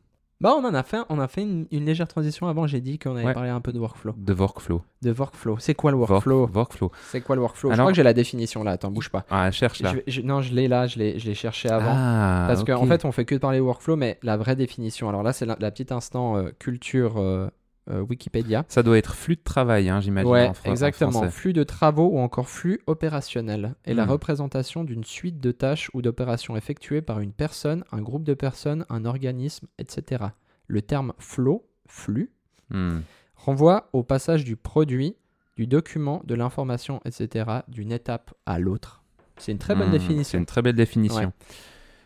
[0.42, 2.66] Bah, on en a fait, on a fait une, une légère transition avant.
[2.66, 3.34] J'ai dit qu'on allait Ouais.
[3.34, 4.14] parler un peu de workflow.
[4.16, 4.80] De workflow.
[5.02, 5.56] De workflow.
[5.58, 6.46] C'est quoi le Work- workflow?
[6.46, 6.90] workflow.
[7.10, 7.68] C'est quoi le workflow?
[7.68, 8.70] Je Alors- crois que j'ai la définition là.
[8.70, 9.26] Attends, bouge pas.
[9.30, 9.92] Ah, cherche là.
[10.06, 10.86] Je je- non, je l'ai là.
[10.86, 11.92] Je l'ai, je l'ai cherché avant.
[11.94, 15.10] Ah, Parce qu'en fait, on fait que de parler workflow, mais la vraie définition.
[15.10, 17.48] Alors là, c'est la, la petite instant euh, culture euh,
[17.88, 18.64] euh, Wikipédia.
[18.68, 20.30] Ça doit être flux de travail, hein, j'imagine.
[20.30, 21.28] Ouais, en exactement.
[21.30, 24.10] Flux de travaux ou encore flux opérationnel est la Hmm.
[24.10, 28.84] représentation d'une suite de tâches ou d'opérations effectuées par une personne, un groupe de personnes,
[28.90, 30.24] un organisme, etc.
[30.66, 32.30] Le terme flow, flux,
[32.70, 33.00] Hmm.
[33.34, 35.16] renvoie au passage du produit,
[35.56, 39.02] du document, de l'information, etc., d'une étape à l'autre.
[39.38, 40.38] C'est une très bonne Hmm, C'est définition.
[40.38, 41.18] une très belle définition.
[41.28, 41.46] Ouais.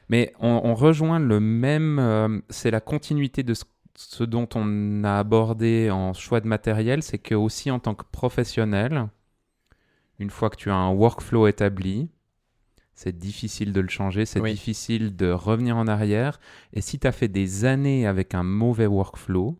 [0.08, 1.98] Mais on, on rejoint le même.
[1.98, 3.64] euh, c'est la continuité de ce,
[3.96, 7.02] ce dont on a abordé en choix de matériel.
[7.02, 9.08] C'est que aussi en tant que professionnel,
[10.18, 12.08] une fois que tu as un workflow établi,
[12.94, 14.52] c'est difficile de le changer, c'est Oui.
[14.52, 16.38] difficile de revenir en arrière.
[16.72, 19.58] Et si tu as fait des années avec un mauvais workflow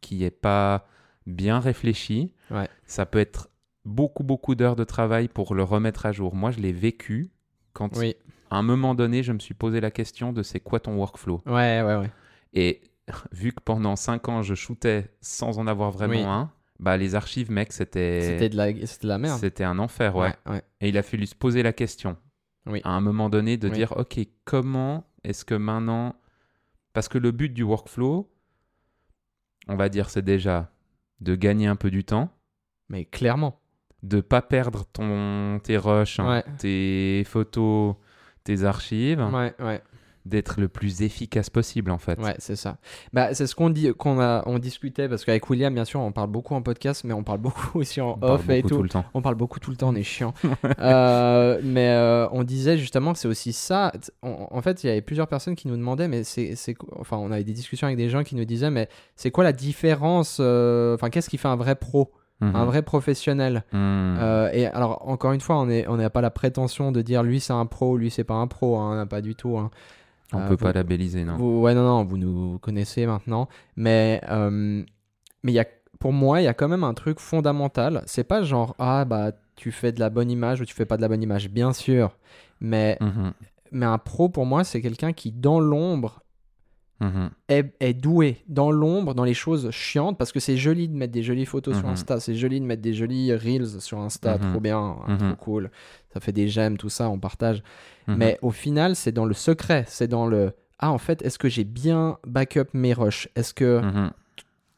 [0.00, 0.86] qui n'est pas
[1.26, 2.68] bien réfléchi, Ouais.
[2.86, 3.50] ça peut être
[3.84, 6.34] beaucoup, beaucoup d'heures de travail pour le remettre à jour.
[6.34, 7.30] Moi, je l'ai vécu
[7.72, 8.14] quand Oui,
[8.50, 11.40] à un moment donné, je me suis posé la question de c'est quoi ton workflow?
[11.46, 12.10] Ouais, ouais, ouais.
[12.54, 12.80] Et
[13.32, 16.22] vu que pendant 5 ans, je shootais sans en avoir vraiment Oui.
[16.22, 18.72] un, bah les archives, mec, c'était C'était de, la...
[18.72, 19.38] de la merde.
[19.38, 20.34] c'était un enfer, ouais.
[20.46, 20.62] ouais, ouais.
[20.80, 22.16] Et il a fallu se poser la question,
[22.66, 22.80] Oui.
[22.84, 23.74] à un moment donné, de Oui.
[23.74, 26.14] dire, ok, comment est-ce que maintenant...
[26.92, 28.28] Parce que le but du workflow,
[29.68, 30.70] on va dire, c'est déjà
[31.20, 32.30] de gagner un peu du temps,
[32.88, 33.60] Mais clairement.
[34.02, 37.94] de pas perdre ton, tes rushs, hein, tes photos,
[38.42, 39.82] tes archives, Ouais, ouais.
[40.26, 42.20] D'être le plus efficace possible, en fait.
[42.20, 42.76] Ouais, c'est ça.
[43.12, 46.12] Bah, c'est ce qu'on dit, qu'on a, on discutait parce qu'avec William, bien sûr, on
[46.12, 48.68] parle beaucoup en podcast, mais on parle beaucoup aussi en On off et tout.
[48.68, 49.04] tout le temps.
[49.14, 50.34] On parle beaucoup tout le temps, on est chiant.
[50.78, 53.92] Euh, mais euh, on disait justement que c'est aussi ça.
[54.22, 56.54] On- en fait, il y avait plusieurs personnes qui nous demandaient, mais c'est,
[56.98, 59.52] enfin, on avait des discussions avec des gens qui nous disaient, mais c'est quoi la
[59.52, 62.56] différence euh, Enfin, qu'est-ce qui fait un vrai pro, Mhm.
[62.56, 63.64] un vrai professionnel?
[63.72, 64.16] Mhm.
[64.20, 67.22] Euh, Et alors, encore une fois, on est, on n'a pas la prétention de dire
[67.22, 69.58] lui c'est un pro, lui c'est pas un pro, hein, pas du tout.
[69.58, 69.70] hein.
[70.32, 71.36] On euh, peut vous- pas labelliser, non.
[71.36, 73.48] Vous- ouais, non, non, vous nous connaissez maintenant.
[73.76, 74.82] Mais euh,
[75.42, 75.66] mais y a,
[75.98, 78.02] pour moi, il y a quand même un truc fondamental.
[78.06, 80.96] C'est pas genre, ah, bah, tu fais de la bonne image ou tu fais pas
[80.96, 82.16] de la bonne image, bien sûr.
[82.60, 83.32] Mais, Mhm.
[83.72, 86.22] mais un pro, pour moi, c'est quelqu'un qui, dans l'ombre,
[87.00, 87.30] Mhm.
[87.48, 88.36] est, est doué.
[88.48, 91.76] Dans l'ombre, dans les choses chiantes, parce que c'est joli de mettre des jolies photos
[91.78, 91.92] sur Mhm.
[91.94, 94.50] Insta, c'est joli de mettre des jolis reels sur Insta, Mhm.
[94.50, 95.70] trop bien, hein, trop cool.
[96.12, 97.62] Ça fait des j'aime, tout ça, on partage.
[98.06, 101.48] Mais au final, c'est dans le secret, c'est dans le ah en fait, est-ce que
[101.48, 103.28] j'ai bien backup mes rushs?
[103.36, 103.80] Est-ce que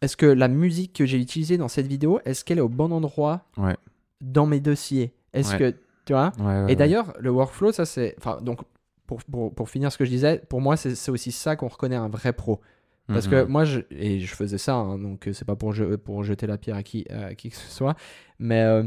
[0.01, 2.91] est-ce que la musique que j'ai utilisée dans cette vidéo, est-ce qu'elle est au bon
[2.93, 3.77] endroit Ouais.
[4.21, 5.13] dans mes dossiers?
[5.33, 5.59] Est-ce Ouais.
[5.59, 6.33] que tu vois?
[6.41, 8.61] Ouais, Et d'ailleurs, le workflow, ça c'est enfin donc
[9.07, 11.97] pour, pour, pour finir ce que je disais, pour moi c'est aussi ça qu'on reconnaît
[11.97, 12.61] un vrai pro.
[13.09, 13.49] Parce que Mhm.
[13.51, 16.47] moi, je, et je faisais ça, hein, donc euh, c'est pas pour, je- pour jeter
[16.47, 17.95] la pierre à qui, à qui que ce soit,
[18.39, 18.85] mais euh,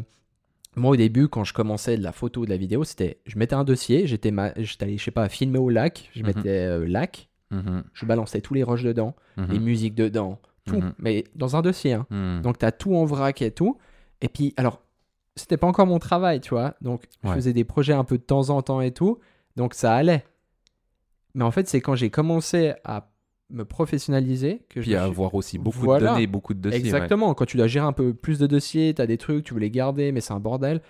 [0.75, 3.37] moi au début, quand je commençais de la photo ou de la vidéo, c'était je
[3.37, 4.63] mettais un dossier, j'étais allé,
[4.97, 6.25] je sais pas, filmer au lac, je Mhm.
[6.27, 7.83] mettais euh, lac, Mhm.
[7.93, 11.93] je balançais tous les rushs dedans, les musiques dedans, tout, mais dans un dossier.
[11.93, 12.07] hein.
[12.41, 13.77] Donc tu as tout en vrac et tout.
[14.21, 14.81] Et puis, alors,
[15.35, 16.75] c'était pas encore mon travail, tu vois.
[16.81, 17.35] Donc, je Ouais.
[17.35, 19.19] faisais des projets un peu de temps en temps et tout.
[19.55, 20.23] Donc, ça allait.
[21.33, 23.09] Mais en fait, c'est quand j'ai commencé à
[23.51, 26.07] me professionnaliser que je Puis me à suis- avoir aussi beaucoup Voilà.
[26.09, 26.79] de données, beaucoup de dossiers.
[26.81, 26.85] ouais.
[26.87, 27.33] Exactement.
[27.35, 29.59] Quand tu dois gérer un peu plus de dossiers, tu as des trucs, tu veux
[29.59, 30.81] les garder, mais c'est un bordel.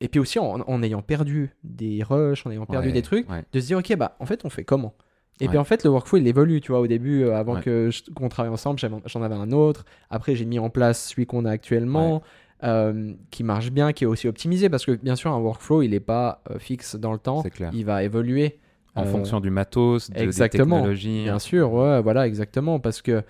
[0.00, 3.28] Et puis aussi, en, en ayant perdu des rushs, en ayant perdu Ouais, des trucs,
[3.28, 3.44] ouais.
[3.52, 4.94] de se dire, ok, bah, en fait, on fait comment?
[5.40, 6.80] Et puis en fait, le workflow, il évolue, tu vois.
[6.80, 7.62] Au début, euh, avant Ouais.
[7.62, 9.84] que je- qu'on travaille ensemble, j'en avais un autre.
[10.10, 12.22] Après, j'ai mis en place celui qu'on a actuellement,
[12.64, 15.90] euh, qui marche bien, qui est aussi optimisé, parce que bien sûr, un workflow, il
[15.90, 17.42] n'est pas euh, fixe dans le temps.
[17.42, 17.70] Clair.
[17.72, 18.58] Il va évoluer.
[18.94, 20.76] En Euh, fonction du matos, de, des exactement.
[20.76, 21.22] technologies.
[21.24, 22.80] Bien sûr, ouais, voilà, exactement.
[22.80, 23.22] Parce que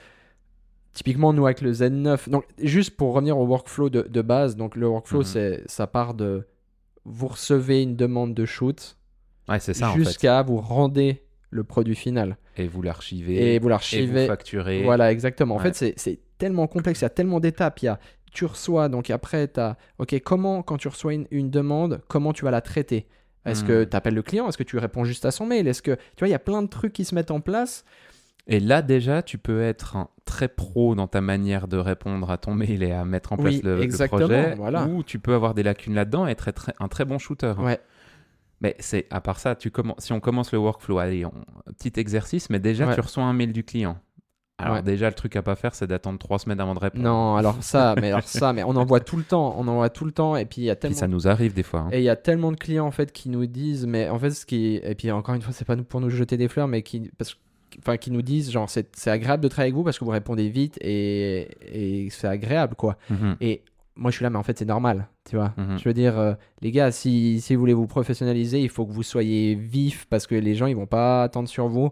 [0.94, 4.76] typiquement, nous, avec le Z9, donc juste pour revenir au workflow de, de base, donc
[4.76, 5.24] le workflow, Mhm.
[5.24, 6.46] c'est ça part de
[7.04, 8.96] vous recevez une demande de shoot
[9.48, 10.00] Ouais, c'est ça en fait.
[10.00, 12.36] jusqu'à vous rendez le produit final.
[12.56, 13.34] Et vous l'archivez.
[13.34, 14.26] Et vous et vous l'archivez.
[14.26, 14.82] facturez.
[14.82, 15.54] Voilà, exactement.
[15.54, 15.64] En Ouais.
[15.64, 17.78] fait, c'est- c'est tellement complexe, il y a tellement d'étapes.
[17.80, 17.98] Il y a,
[18.30, 22.32] tu reçois, donc après, tu as, OK, comment, quand tu reçois une, une demande, comment
[22.32, 23.06] tu vas la traiter?
[23.44, 23.88] Est-ce que Hmm.
[23.88, 24.48] tu appelles le client?
[24.48, 25.66] Est-ce que tu réponds juste à son mail?
[25.68, 27.84] Est-ce que, tu vois, il y a plein de trucs qui se mettent en place.
[28.46, 32.54] Et là, déjà, tu peux être très pro dans ta manière de répondre à ton
[32.54, 34.54] mail et à mettre en place Oui, le, projet.
[34.56, 34.86] voilà.
[34.86, 37.54] Ou tu peux avoir des lacunes là-dedans et être un très bon shooter.
[37.58, 37.78] Ouais.
[38.60, 41.32] Mais c'est à part ça, tu si on commence le workflow, allez, on-
[41.78, 42.94] petit exercice, mais déjà Ouais.
[42.94, 43.98] tu reçois un mail du client.
[44.60, 44.82] Alors Ouais.
[44.82, 47.04] déjà, le truc à pas faire, c'est d'attendre trois semaines avant de répondre.
[47.04, 49.76] Non, alors ça, mais alors ça, mais on en voit tout le temps, on en
[49.76, 51.62] voit tout le temps, et puis il y a Puis tellement, ça nous arrive des
[51.62, 51.80] fois.
[51.82, 51.88] hein.
[51.92, 54.30] et il y a tellement de clients en fait qui nous disent, mais en fait
[54.30, 56.66] ce qui, et puis encore une fois, c'est pas nous- pour nous jeter des fleurs,
[56.66, 57.36] mais qui, parce,
[57.78, 60.10] enfin, qui nous disent genre c'est, c'est agréable de travailler avec vous parce que vous
[60.10, 62.96] répondez vite et, et c'est agréable quoi.
[63.10, 63.36] Mhm.
[63.40, 63.62] Et
[63.94, 65.54] moi je suis là, mais en fait c'est normal, tu vois.
[65.56, 65.78] Mhm.
[65.78, 68.92] Je veux dire, euh, les gars, si, si vous voulez vous professionnaliser, il faut que
[68.92, 71.90] vous soyez vif parce que les gens ils vont pas attendre sur vous.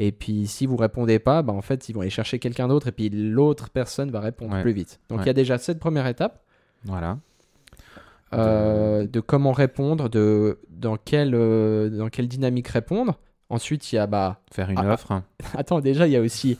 [0.00, 2.86] Et puis si vous répondez pas, bah, en fait ils vont aller chercher quelqu'un d'autre
[2.86, 4.62] et puis l'autre personne va répondre Ouais.
[4.62, 5.00] plus vite.
[5.08, 5.26] Donc il Ouais.
[5.26, 6.40] y a déjà cette première étape
[6.84, 7.18] Voilà.
[8.34, 13.18] euh, de comment répondre, de dans quelle, euh, dans quelle dynamique répondre.
[13.50, 15.22] Ensuite il y a bah Faire une Ah, offre.
[15.56, 16.58] attends déjà il y a aussi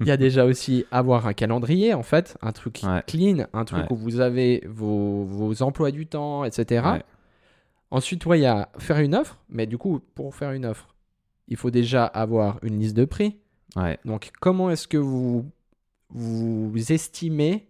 [0.00, 3.02] il y a déjà aussi avoir un calendrier en fait, un truc Ouais.
[3.06, 3.86] clean, un truc Ouais.
[3.90, 6.86] où vous avez vos, vos emplois du temps, etc.
[6.92, 7.02] Ouais.
[7.92, 10.89] Ensuite, ouais, il y a faire une offre, mais du coup, pour faire une offre,
[11.50, 13.36] il faut déjà avoir une liste de prix.
[13.76, 13.98] Ouais.
[14.04, 15.44] Donc, comment est-ce que vous
[16.08, 17.68] vous estimez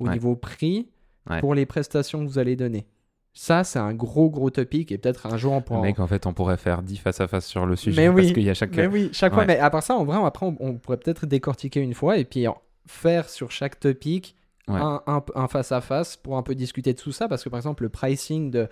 [0.00, 0.12] au Ouais.
[0.12, 0.88] niveau prix
[1.28, 1.40] Ouais.
[1.40, 2.86] pour les prestations que vous allez donner?
[3.34, 5.78] Ça, c'est un gros, gros topic et peut-être un jour on pourra.
[5.78, 8.02] en- Mec, en fait, on pourrait faire 10 face à face sur le sujet.
[8.08, 8.74] Mais parce oui, qu'il y a chaque.
[8.76, 9.46] Mais oui, chaque fois.
[9.46, 12.24] Mais à part ça, en vrai, après, on, on pourrait peut-être décortiquer une fois et
[12.24, 12.44] puis
[12.86, 14.36] faire sur chaque topic
[14.68, 17.26] un, un, un face à face pour un peu discuter de tout ça.
[17.28, 18.68] Parce que par exemple, le pricing de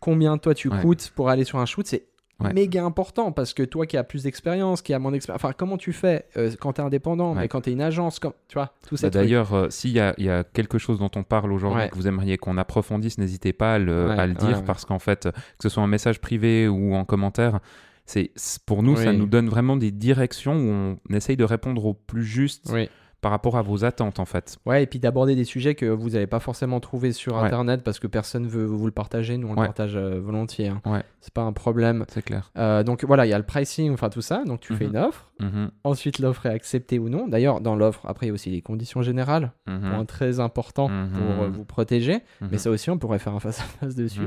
[0.00, 2.06] combien toi tu coûtes pour aller sur un shoot, c'est
[2.40, 2.52] Ouais.
[2.52, 5.76] méga important parce que toi qui as plus d'expérience, qui a moins d'expérience, enfin, comment
[5.76, 7.40] tu fais euh, quand tu es indépendant, Ouais.
[7.40, 9.08] mais quand tu es une agence, comme, tu vois, tout ça.
[9.10, 11.82] Bah, D'ailleurs, euh, s'il y, a- il y a quelque chose dont on parle aujourd'hui
[11.82, 11.88] Ouais.
[11.88, 15.62] que vous aimeriez qu'on approfondisse, n'hésitez pas à le, à dire parce qu'en fait, que
[15.64, 17.58] ce soit en message privé ou en commentaire,
[18.06, 18.30] c'est
[18.66, 22.22] pour nous, ça nous donne vraiment des directions où on essaye de répondre au plus
[22.24, 22.88] juste Oui.
[23.20, 24.58] Par rapport à vos attentes en fait.
[24.64, 27.42] Ouais, et puis d'aborder des sujets que vous n'allez pas forcément trouver sur Ouais.
[27.42, 29.36] Internet parce que personne veut vous le partager.
[29.36, 30.68] Nous, on le partage euh, volontiers.
[30.68, 30.80] hein.
[30.86, 31.02] Ouais.
[31.20, 32.04] C'est pas un problème.
[32.08, 32.50] C'est clair.
[32.56, 34.44] Euh, donc voilà, il y a le pricing, enfin tout ça.
[34.44, 34.90] Donc tu fais Mhm.
[34.90, 35.30] une offre.
[35.40, 37.26] Mhm, Ensuite, l'offre est acceptée ou non.
[37.28, 40.88] D'ailleurs, dans l'offre, après, il y a aussi les conditions générales, mhm, point très important
[40.88, 41.10] Mhm.
[41.10, 42.20] pour euh, vous protéger.
[42.40, 44.20] mhm, Mais ça aussi, on pourrait faire un face-à-face dessus.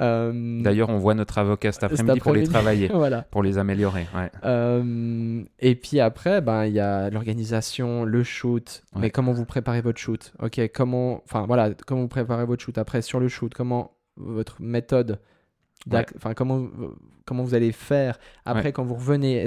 [0.00, 3.22] Euh, D'ailleurs, on voit notre avocat cet après-midi pour les travailler, voilà.
[3.30, 4.06] pour les améliorer.
[4.14, 4.30] Ouais.
[4.44, 8.82] Euh, et puis après, ben, il y a l'organisation, le shoot.
[8.94, 9.02] Ouais.
[9.02, 10.32] Mais comment vous préparez votre shoot?
[10.42, 13.52] Ok, comment, enfin voilà, comment vous préparez votre shoot après sur le shoot?
[13.54, 15.20] Comment votre méthode
[16.16, 16.66] Enfin, comment,
[17.24, 19.46] comment vous allez faire après quand vous revenez?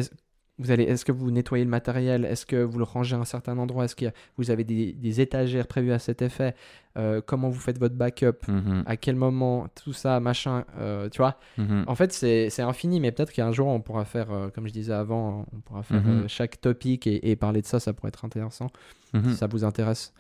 [0.60, 2.26] Vous allez, est-ce que vous nettoyez le matériel?
[2.26, 3.86] Est-ce que vous le rangez à un certain endroit?
[3.86, 4.06] Est-ce que
[4.38, 6.54] vous avez des, des étagères prévues à cet effet?
[6.96, 8.48] Euh, Comment vous faites votre backup?
[8.48, 9.68] Mhm, À quel moment?
[9.84, 10.64] Tout ça, machin.
[10.78, 11.38] euh, tu vois?
[11.58, 11.86] Mhm.
[11.88, 14.74] en fait, c'est c'est infini, mais peut-être qu'un jour, on pourra faire, euh, comme je
[14.74, 16.24] disais avant, on pourra faire Mhm.
[16.24, 18.68] euh, chaque topic et, et parler de ça, ça pourrait être intéressant,
[19.14, 20.14] si ça vous intéresse.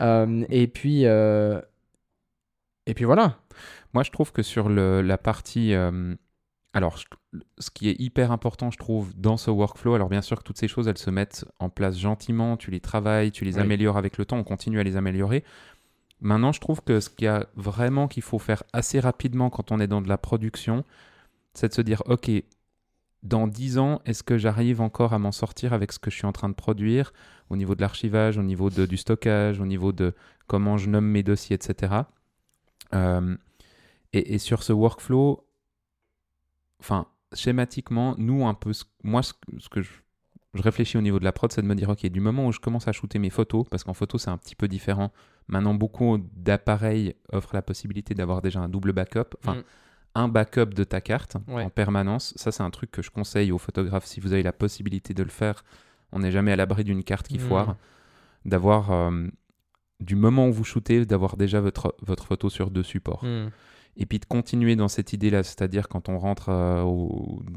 [0.00, 3.38] Et puis, et puis voilà.
[3.94, 5.72] Moi, je trouve que sur le- la partie.
[6.74, 6.98] Alors,
[7.58, 10.58] ce qui est hyper important, je trouve, dans ce workflow, alors bien sûr que toutes
[10.58, 13.60] ces choses, elles se mettent en place gentiment, tu les travailles, tu les Oui.
[13.62, 15.44] améliores avec le temps, on continue à les améliorer.
[16.20, 19.72] Maintenant, je trouve que ce qu'il y a vraiment qu'il faut faire assez rapidement quand
[19.72, 20.84] on est dans de la production,
[21.54, 22.30] c'est de se dire, OK,
[23.22, 26.26] dans 10 ans, est-ce que j'arrive encore à m'en sortir avec ce que je suis
[26.26, 27.12] en train de produire
[27.50, 30.14] au niveau de l'archivage, au niveau de, du stockage, au niveau de
[30.46, 32.02] comment je nomme mes dossiers, etc.
[32.94, 33.36] Euh,
[34.12, 35.44] et, et, sur ce workflow,
[36.80, 39.90] enfin, schématiquement, nous, un peu, moi, ce, ce que je,
[40.54, 42.52] je, réfléchis au niveau de la prod, c'est de me dire, OK, du moment où
[42.52, 45.12] je commence à shooter mes photos, parce qu'en photo, c'est un petit peu différent.
[45.48, 49.34] Maintenant, beaucoup d'appareils offrent la possibilité d'avoir déjà un double backup.
[49.42, 49.62] Enfin, mm
[50.14, 51.62] un backup de ta carte Ouais.
[51.62, 52.32] en permanence.
[52.34, 55.22] Ça, c'est un truc que je conseille aux photographes si vous avez la possibilité de
[55.22, 55.62] le faire.
[56.10, 57.46] On n'est jamais à l'abri d'une carte qui Mhm.
[57.46, 57.76] foire.
[58.44, 59.28] D'avoir, euh,
[60.00, 63.22] du moment où vous shootez, d'avoir déjà votre, votre photo sur deux supports.
[63.22, 63.50] Hmm.
[64.00, 66.84] Et puis de continuer dans cette idée-là, c'est-à-dire quand on rentre euh,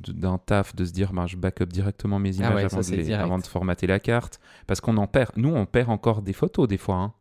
[0.07, 2.81] d'un taf, de se dire ben, je backup directement mes Ah images ouais, avant, de
[2.81, 3.23] c'est les- direct.
[3.23, 4.39] avant de formater la carte.
[4.65, 5.31] Parce qu'on en perd.
[5.37, 6.95] Nous, on perd encore des photos des fois.
[6.95, 7.13] hein.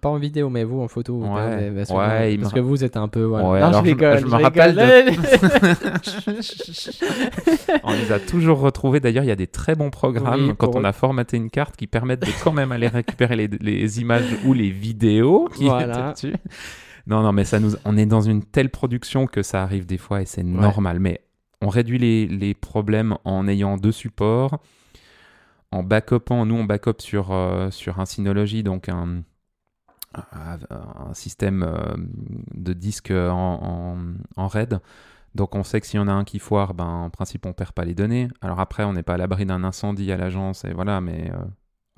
[0.00, 1.18] Pas en vidéo, mais vous en pphoto.
[1.18, 1.58] vous Ouais.
[1.58, 3.24] perdez, Ouais, parce me que vous êtes un peu.
[3.24, 3.50] Voilà.
[3.50, 4.18] Ouais, Non, alors je je- rigole.
[4.20, 4.74] je me rappelle
[7.84, 9.00] On les a toujours retrouvés.
[9.00, 11.76] D'ailleurs, il y a des très bons programmes Oui, quand on a formaté une carte
[11.76, 16.10] qui permettent de quand même aller récupérer les, les images ou les vidéos qui Voilà.
[16.12, 16.36] étaient dessus.
[17.06, 19.98] Non, non, mais ça nous, on est dans une telle production que ça arrive des
[19.98, 21.00] fois et c'est normal.
[21.00, 21.20] Mais
[21.60, 24.58] on réduit les, les problèmes en ayant deux supports,
[25.70, 26.44] en backupant.
[26.46, 29.22] Nous, on backup sur, euh, sur un Synology, donc un,
[30.14, 31.94] un, un système euh,
[32.54, 33.96] de disque en,
[34.36, 34.80] en, en RAID.
[35.34, 37.54] Donc on sait que s'il y en a un qui foire, ben, en principe on
[37.54, 38.28] perd pas les données.
[38.42, 41.38] Alors après on n'est pas à l'abri d'un incendie à l'agence et voilà, mais euh,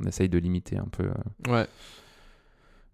[0.00, 1.02] on essaye de limiter un peu.
[1.04, 1.66] euh, Ouais.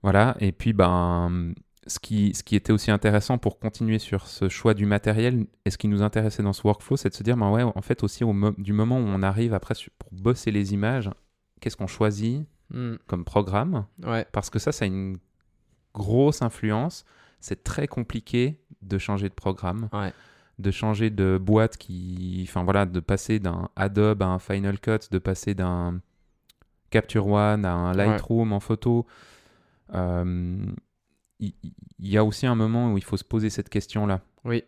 [0.02, 1.52] voilà, et puis ben,
[1.86, 5.70] ce qui, ce qui était aussi intéressant pour continuer sur ce choix du matériel, et
[5.70, 8.02] ce qui nous intéressait dans ce workflow, c'est de se dire, ben ouais, en fait
[8.04, 11.10] aussi au mo- du moment où on arrive après pour bosser les images,
[11.60, 12.94] qu'est-ce qu'on choisit Hmm.
[13.08, 13.84] comme programme?
[14.04, 14.24] Ouais.
[14.30, 15.16] Parce que ça, ça a une
[15.92, 17.04] grosse influence.
[17.40, 20.12] C'est très compliqué de changer de programme, Ouais.
[20.60, 25.08] de changer de boîte qui, enfin voilà, de passer d'un Adobe à un Final Cut,
[25.10, 26.00] de passer d'un
[26.90, 29.04] Capture One à un Lightroom en photo.
[29.94, 30.64] Euh,
[31.40, 31.52] Il
[32.00, 34.20] y, a aussi un moment où il faut se poser cette question-là.
[34.44, 34.62] Oui.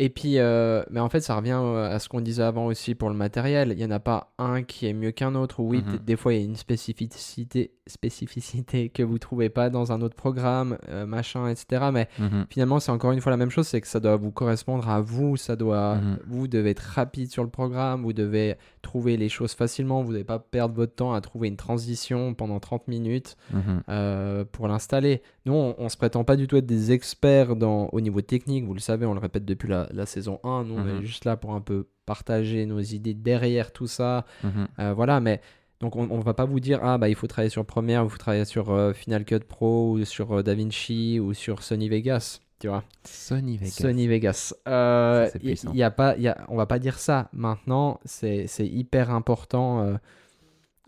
[0.00, 2.94] Et puis, euh, mais en fait, ça revient euh, à ce qu'on disait avant aussi
[2.94, 3.72] pour le matériel.
[3.72, 5.58] Il n'y en a pas un qui est mieux qu'un autre.
[5.58, 5.98] Oui, Mhm.
[6.06, 10.14] des fois, il y a une spécificité, spécificité que vous trouvez pas dans un autre
[10.14, 11.86] programme, euh, machin, etc.
[11.92, 12.46] Mais Mhm.
[12.48, 15.00] finalement, c'est encore une fois la même chose, c'est que ça doit vous correspondre à
[15.00, 15.36] vous.
[15.36, 16.18] Ça doit, Mhm.
[16.26, 18.02] vous devez être rapide sur le programme.
[18.02, 18.54] Vous devez
[18.88, 20.02] trouver les choses facilement.
[20.02, 23.82] Vous devez pas perdre votre temps à trouver une transition pendant 30 minutes Mhm.
[23.90, 25.20] euh, pour l'installer.
[25.44, 28.74] Nous, on, se prétend pas du tout être des experts dans, au niveau technique, vous
[28.74, 30.64] le savez, on le répète depuis la, la saison 1.
[30.64, 30.98] Nous, on Mhm.
[31.02, 34.24] est juste là pour un peu partager nos idées derrière tout ça.
[34.42, 34.68] Mhm.
[34.78, 35.40] Euh, voilà, mais
[35.80, 38.10] donc on, on va pas vous dire, ah bah il faut travailler sur Premiere, il
[38.10, 42.40] faut travailler sur euh, Final Cut Pro, ou sur euh, DaVinci, ou sur Sony Vegas.
[42.60, 43.70] Tu vois, Sony Vegas.
[43.70, 44.54] Sony Vegas.
[44.66, 45.38] Euh, Ça,
[45.72, 47.28] y- a pas, y a, on va pas dire ça.
[47.32, 49.94] Maintenant, c'est hyper important euh,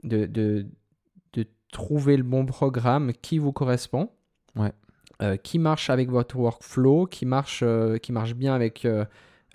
[0.02, 0.66] de, de,
[1.35, 4.11] de trouver le bon programme qui vous correspond.
[4.56, 4.72] Ouais.
[5.22, 7.62] euh, qui marche avec votre workflow, qui marche,
[8.02, 8.87] qui marche bien avec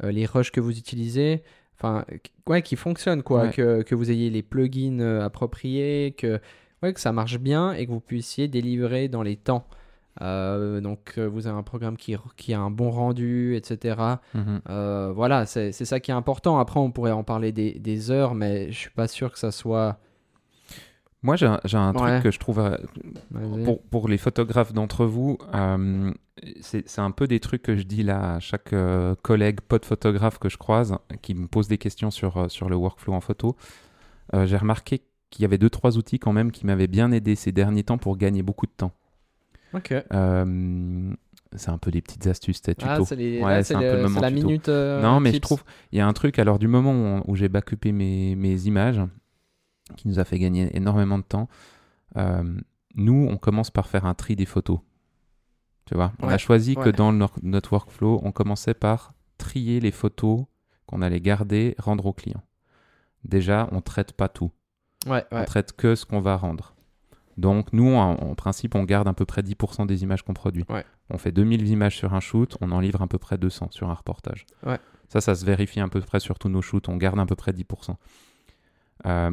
[0.01, 1.43] les rushs que vous utilisez.
[1.77, 3.43] Enfin, qui- ouais, qui fonctionne, quoi.
[3.47, 3.51] Ouais.
[3.51, 6.39] Que, que vous ayez les plugins appropriés, que,
[6.81, 9.67] ouais, que ça marche bien et que vous puissiez délivrer dans les temps.
[10.21, 13.97] Euh, donc, euh, vous avez un programme qui, qui a un bon rendu, etc.
[14.33, 14.61] Mhm.
[14.69, 16.57] Euh, voilà, c'est ça qui est important.
[16.59, 19.51] Après, on pourrait en parler des, des heures, mais je suis pas sûr que ça
[19.51, 19.97] soit.
[21.21, 22.11] Moi, j'ai un, j'ai un Ouais.
[22.11, 22.61] truc que je trouve
[23.65, 26.11] pour, pour les photographes d'entre vous, euh,
[26.61, 30.37] c'est un peu des trucs que je dis là à chaque euh, collègue, pote photographe
[30.37, 33.55] que je croise, qui me pose des questions sur, sur le workflow en photo.
[34.35, 35.01] Euh, J'ai remarqué
[35.31, 37.97] qu'il y avait deux, trois outils quand même qui m'avaient bien aidé ces derniers temps
[37.97, 38.91] pour gagner beaucoup de temps.
[39.75, 39.93] Ok.
[40.13, 41.13] Euh,
[41.55, 43.05] c'est un peu des petites astuces, tes Ah, tutos.
[43.05, 44.47] c'est Ouais, c'est c'est un le- peu le c'est moment la tuto.
[44.47, 44.69] minute.
[44.69, 47.35] euh, non, mais je trouve, il y a un truc, alors du moment où, où
[47.35, 49.01] j'ai backupé mes, mes images,
[49.97, 51.47] qui nous a fait gagner énormément de temps,
[52.17, 52.43] euh,
[52.95, 54.79] nous, on commence par faire un tri des photos.
[55.85, 59.91] Tu vois, on a Ouais, choisi que dans notre workflow, on commençait par trier les
[59.91, 60.45] photos
[60.87, 62.41] qu'on allait garder, rendre au client.
[63.23, 64.51] Déjà, on traite pas tout.
[65.07, 66.74] Ouais, On traite que ce qu'on va rendre.
[67.37, 70.63] Donc, nous, en, en principe, on garde à peu près 10% des images qu'on produit.
[70.69, 70.85] Ouais.
[71.09, 73.89] On fait 2000 images sur un shoot, on en livre à peu près 200 sur
[73.89, 74.45] un reportage.
[74.65, 74.79] Ouais.
[75.09, 76.87] Ça, ça se vérifie à peu près sur tous nos shoots.
[76.89, 77.95] On garde à peu près 10%.
[79.05, 79.31] Euh,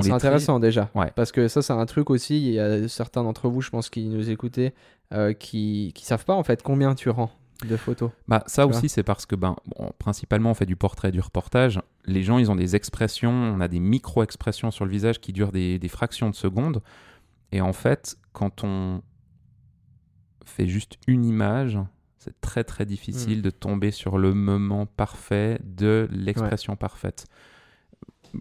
[0.00, 0.90] C'est intéressant déjà.
[0.94, 1.12] Ouais.
[1.14, 2.36] Parce que ça, c'est un truc aussi.
[2.48, 4.74] Il y a certains d'entre vous, je pense, qui nous écoutaient,
[5.12, 7.30] euh, qui qui savent pas en fait combien tu rends
[7.68, 8.10] de photos.
[8.26, 11.80] Bah, ça aussi, c'est parce que ben, bon, principalement, on fait du portrait, du reportage.
[12.06, 15.52] Les gens, ils ont des expressions, on a des micro-expressions sur le visage qui durent
[15.52, 16.82] des, des fractions de secondes.
[17.54, 19.00] Et en fait, quand on
[20.44, 21.78] fait juste une image,
[22.18, 23.42] C'est très très difficile Mm.
[23.42, 27.26] de tomber sur le moment parfait de l'expression parfaite.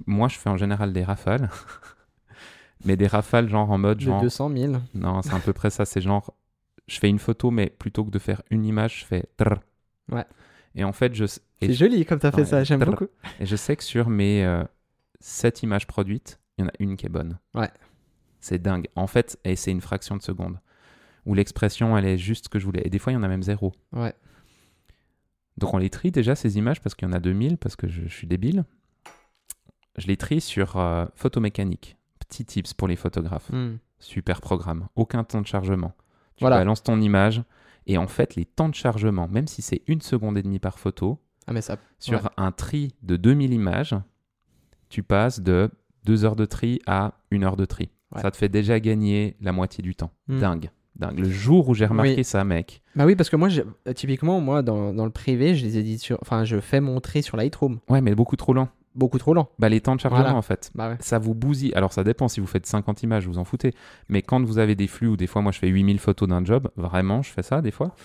[0.08, 1.50] Moi, je fais en général des rafales.
[2.86, 4.74] mais des rafales genre en mode De genre 200 000.
[4.96, 5.84] non, c'est à peu près ça.
[5.86, 6.34] C'est genre,
[6.88, 9.60] je fais une photo, mais plutôt que de faire une image, je fais trrr.
[10.12, 10.26] Ouais.
[10.76, 13.08] Et en fait, je, C'est joli comme t'as fait Ouais, ça, j'aime beaucoup.
[13.40, 14.64] et je sais que sur mes euh,
[15.20, 17.38] 7 images produites, il y en a une qui est bonne.
[17.54, 17.70] Ouais.
[18.44, 18.88] C'est dingue.
[18.98, 20.60] En fait, et c'est une fraction de seconde.
[21.26, 22.82] Où l'expression, elle est juste ce que je voulais.
[22.84, 23.72] Et des fois, il y en a même zéro.
[23.94, 24.14] Ouais.
[25.58, 27.88] Donc on les trie déjà, ces images, parce qu'il y en a 2000, parce que
[27.88, 28.66] je, je suis débile.
[29.98, 31.96] Je les trie sur euh, photomécanique.
[32.20, 33.50] Petit tips pour les photographes.
[33.52, 33.78] Hmm.
[34.00, 34.88] Super programme.
[34.96, 35.94] Aucun temps de chargement.
[36.36, 36.58] Tu Voilà.
[36.58, 37.42] balances ton image.
[37.86, 40.80] Et en fait, les temps de chargement, même si c'est une seconde et demie par
[40.80, 41.78] photo, Ah, mais ça.
[42.00, 42.30] sur Ouais.
[42.38, 43.96] un tri de 2000 images,
[44.90, 45.70] tu passes de
[46.06, 47.90] 2 heures de tri à 1 heure de tri.
[48.16, 48.22] Ouais.
[48.22, 50.12] Ça te fait déjà gagner la moitié du temps.
[50.28, 50.40] Hmm.
[50.40, 50.70] Dingue.
[50.96, 51.20] Dingue.
[51.20, 52.24] Le jour où j'ai remarqué Oui.
[52.24, 52.82] ça, mec.
[52.96, 53.50] Bah oui, parce que moi,
[53.88, 56.20] euh, typiquement, moi, dans, dans le privé, je les édite sur.
[56.22, 57.80] Enfin, je fais mon tri sur Lightroom.
[57.90, 58.70] Ouais, mais beaucoup trop lent.
[58.94, 59.50] Beaucoup trop lent.
[59.58, 60.38] Bah, les temps de chargement, Voilà.
[60.38, 60.70] en fait.
[60.76, 60.98] Bah ouais.
[61.00, 61.74] ça vous bousille.
[61.74, 63.74] Alors ça dépend si vous faites 50 images, vous en foutez.
[64.08, 66.46] Mais quand vous avez des flux, ou des fois moi je fais 8000 photos d'un
[66.46, 67.96] job, vraiment je fais ça des fois.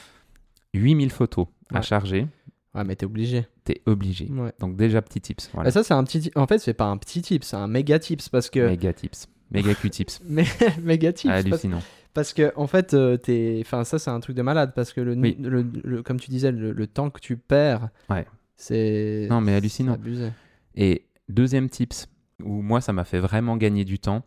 [0.73, 2.27] 8000 photos à charger,
[2.75, 3.47] Ouais, mais t'es obligé.
[3.65, 4.29] t'es obligé.
[4.31, 4.53] Ouais.
[4.61, 5.51] Donc déjà petit tips.
[5.53, 5.69] Voilà.
[5.69, 6.21] Bah, ça, c'est un petit.
[6.21, 8.67] ti- En fait, c'est pas un petit tip, c'est un méga tips parce que.
[8.69, 9.27] Méga tips.
[9.51, 10.21] Méga Q-tips.
[10.29, 10.45] Mais
[10.83, 11.29] méga tips.
[11.33, 11.83] parce- Hallucinant.
[12.15, 15.01] Parce que en fait, euh, t'es, enfin ça c'est un truc de malade parce que
[15.01, 15.37] le, Oui.
[15.41, 18.27] le- le- comme tu disais, le, le temps que tu perds, Ouais.
[18.57, 19.93] c'est Non, mais hallucinant.
[19.95, 20.31] abusé.
[20.75, 22.09] Et deuxième tips,
[22.43, 24.25] où moi ça m'a fait vraiment gagner du temps,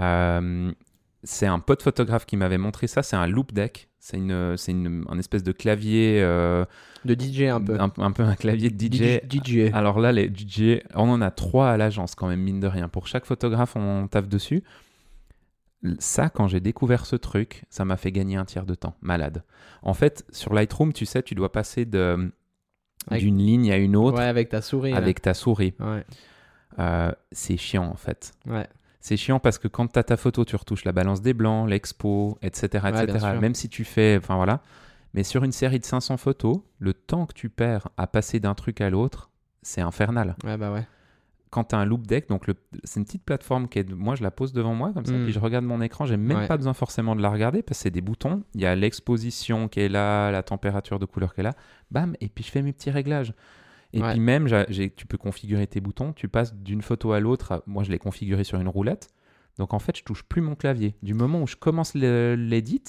[0.00, 0.70] euh,
[1.24, 3.88] c'est un pote photographe qui m'avait montré ça, c'est un loop deck.
[3.98, 6.66] C'est une, c'est une, un espèce de clavier, euh,
[7.06, 7.80] De DJ un peu.
[7.80, 9.72] un, un peu un clavier de DJ DJ.
[9.72, 12.88] Alors là, les DJ, on en a trois à l'agence quand même, mine de rien.
[12.88, 14.62] Pour chaque photographe, on taffe dessus.
[15.98, 18.94] Ça, quand j'ai découvert ce truc, ça m'a fait gagner un tiers de temps.
[19.02, 19.42] Malade.
[19.82, 22.32] En fait, sur Lightroom, tu sais, tu dois passer de-
[23.08, 24.92] Avec- d'une ligne à une autre Ouais, avec ta souris.
[24.92, 24.96] là.
[24.96, 25.74] avec ta souris.
[25.80, 26.04] Ouais.
[26.78, 28.32] Euh, c'est chiant, en fait.
[28.46, 28.66] Ouais.
[29.06, 31.68] C'est chiant parce que quand tu as ta photo, tu retouches la balance des blancs,
[31.68, 32.86] l'expo, etc.
[32.88, 33.26] Etc.
[33.38, 34.16] Même si tu fais.
[34.16, 34.62] Enfin voilà.
[35.12, 38.54] Mais sur une série de 500 photos, le temps que tu perds à passer d'un
[38.54, 40.36] truc à l'autre, c'est infernal.
[40.42, 40.86] Ouais, bah ouais.
[41.50, 44.16] quand tu as un loop deck, donc le- c'est une petite plateforme qui est, moi
[44.16, 45.22] je la pose devant moi comme ça, Mm.
[45.22, 46.48] puis je regarde mon écran, j'ai même Ouais.
[46.48, 49.68] pas besoin forcément de la regarder parce que c'est des boutons, il y a l'exposition
[49.68, 51.52] qui est là, la température de couleur qui est là,
[51.92, 53.34] bam, et puis je fais mes petits réglages.
[53.96, 54.10] Et Ouais.
[54.10, 54.48] puis même,
[54.96, 58.44] tu peux configurer tes boutons, tu passes d'une photo à l'autre, moi je l'ai configuré
[58.44, 59.08] sur une roulette,
[59.56, 60.96] donc en fait je touche plus mon clavier.
[61.02, 62.82] Du moment où je commence l'édit,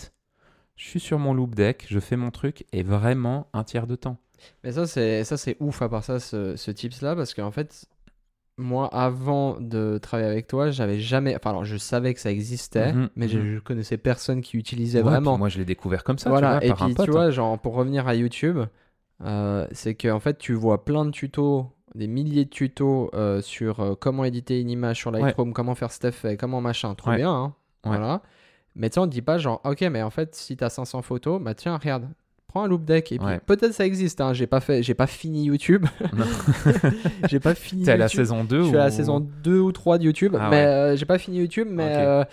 [0.76, 3.96] je suis sur mon loop deck, je fais mon truc, et vraiment un tiers de
[3.96, 4.18] temps.
[4.64, 7.52] Mais ça c'est ça c'est ouf à part ça ce, ce tips là parce qu'en
[7.52, 7.86] fait
[8.58, 12.94] moi avant de travailler avec toi j'avais jamais enfin alors je savais que ça existait
[12.94, 13.56] Mhm, mais je, mhm.
[13.56, 16.54] je connaissais personne qui utilisait Ouais, vraiment moi je l'ai découvert comme ça, voilà tu
[16.60, 17.06] vois, et par un puis pote.
[17.06, 18.60] tu vois genre pour revenir à YouTube
[19.24, 23.42] euh, c'est que en fait tu vois plein de tutos des milliers de tutos euh,
[23.42, 26.94] sur euh, comment éditer une image sur Lightroom comment faire cet effet comment machin.
[26.96, 27.18] Trop Ouais.
[27.18, 27.54] bien hein,
[27.86, 27.98] Ouais.
[27.98, 28.22] voilà.
[28.76, 31.02] Mais tu sais on te dit pas genre ok mais en fait si t'as 500
[31.02, 32.10] photos bah tiens regarde.
[32.48, 35.08] Prends un loop deck et puis peut-être ça existe hein, j'ai pas fait j'ai pas
[35.08, 35.86] fini YouTube.
[37.30, 39.60] J'ai pas fini T'es à la saison 2 je suis à la ou- saison 2
[39.60, 42.24] ou 3 de YouTube Ah mais j'ai pas fini YouTube mais.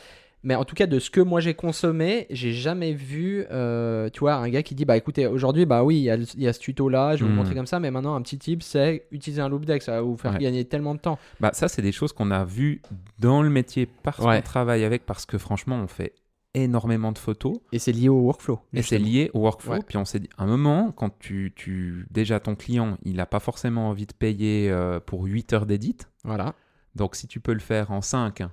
[0.44, 4.20] Mais en tout cas de ce que moi j'ai consommé j'ai jamais vu euh, tu
[4.20, 6.58] vois un gars qui dit bah écoutez aujourd'hui bah oui il y, a y ce
[6.58, 7.36] tuto là je vais vous Hmm.
[7.38, 10.00] montrer comme ça mais maintenant un petit tip c'est utiliser un loop deck ça va
[10.02, 10.38] vous faire Ouais.
[10.38, 12.82] gagner tellement de temps Bah, ça, c'est des choses qu'on a vues
[13.18, 14.36] dans le métier parce Ouais.
[14.36, 16.14] qu'on travaille avec, parce que franchement, on fait
[16.54, 19.72] énormément de photos et c'est lié au workflow et c'est lié au workflow.
[19.74, 19.80] Ouais.
[19.86, 23.24] Puis on s'est dit, à un moment, quand tu, tu déjà ton client, il n'a
[23.26, 25.96] pas forcément envie de payer euh, pour 8 heures d'édit.
[26.24, 26.54] voilà
[26.94, 28.46] Donc, si tu peux le faire en 5, euh,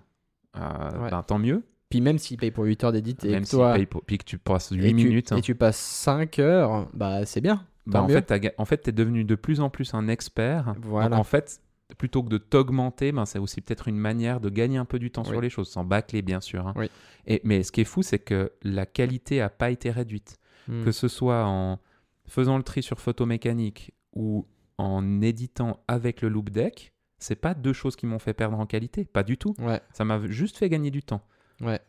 [1.02, 1.10] Ouais.
[1.12, 1.63] ben, tant mieux.
[1.89, 4.04] Puis même s'il paye pour 8 heures d'édit et Même que s'il toi paye pour,
[4.04, 5.32] puis que tu passes 8 et tu- minutes.
[5.32, 5.38] hein.
[5.38, 8.21] et tu passes 5 heures bah c'est bien Bah, en, mieux.
[8.21, 10.75] fait, en fait, tu es devenu de plus en plus un expert.
[10.84, 11.10] Voilà.
[11.10, 11.62] Donc, en fait,
[11.97, 15.10] plutôt que de t'augmenter, ben, c'est aussi peut-être une manière de gagner un peu du
[15.10, 15.30] temps Oui.
[15.30, 16.67] sur les choses, sans bâcler, bien sûr.
[16.67, 16.73] hein.
[16.75, 16.89] Oui.
[17.25, 20.38] Et, mais ce qui est fou, c'est que la qualité n'a pas été réduite.
[20.67, 20.84] Hmm.
[20.86, 21.80] Que ce soit en
[22.28, 24.45] faisant le tri sur photomécanique ou
[24.78, 28.65] en éditant avec le loop deck, c'est pas deux choses qui m'ont fait perdre en
[28.67, 29.06] qualité.
[29.06, 29.56] Pas du tout.
[29.60, 31.21] ouais Ça m'a juste fait gagner du temps.
[31.62, 31.79] Ouais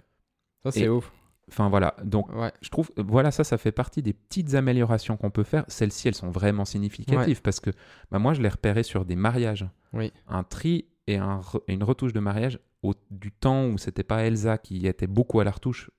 [0.63, 1.13] ça c'est ouf
[1.49, 1.97] Enfin voilà.
[2.05, 5.65] Donc ouais je trouve, voilà, ça, ça fait partie des petites améliorations qu'on peut faire.
[5.67, 7.71] Celles-ci, elles sont vraiment significatives parce que
[8.13, 9.67] bah, moi, je les repérais sur des mariages.
[9.93, 10.13] Oui.
[10.29, 14.05] Un tri et, un re- et une retouche de mariage au, du temps où c'était
[14.05, 15.91] pas Elsa qui était beaucoup à la retouche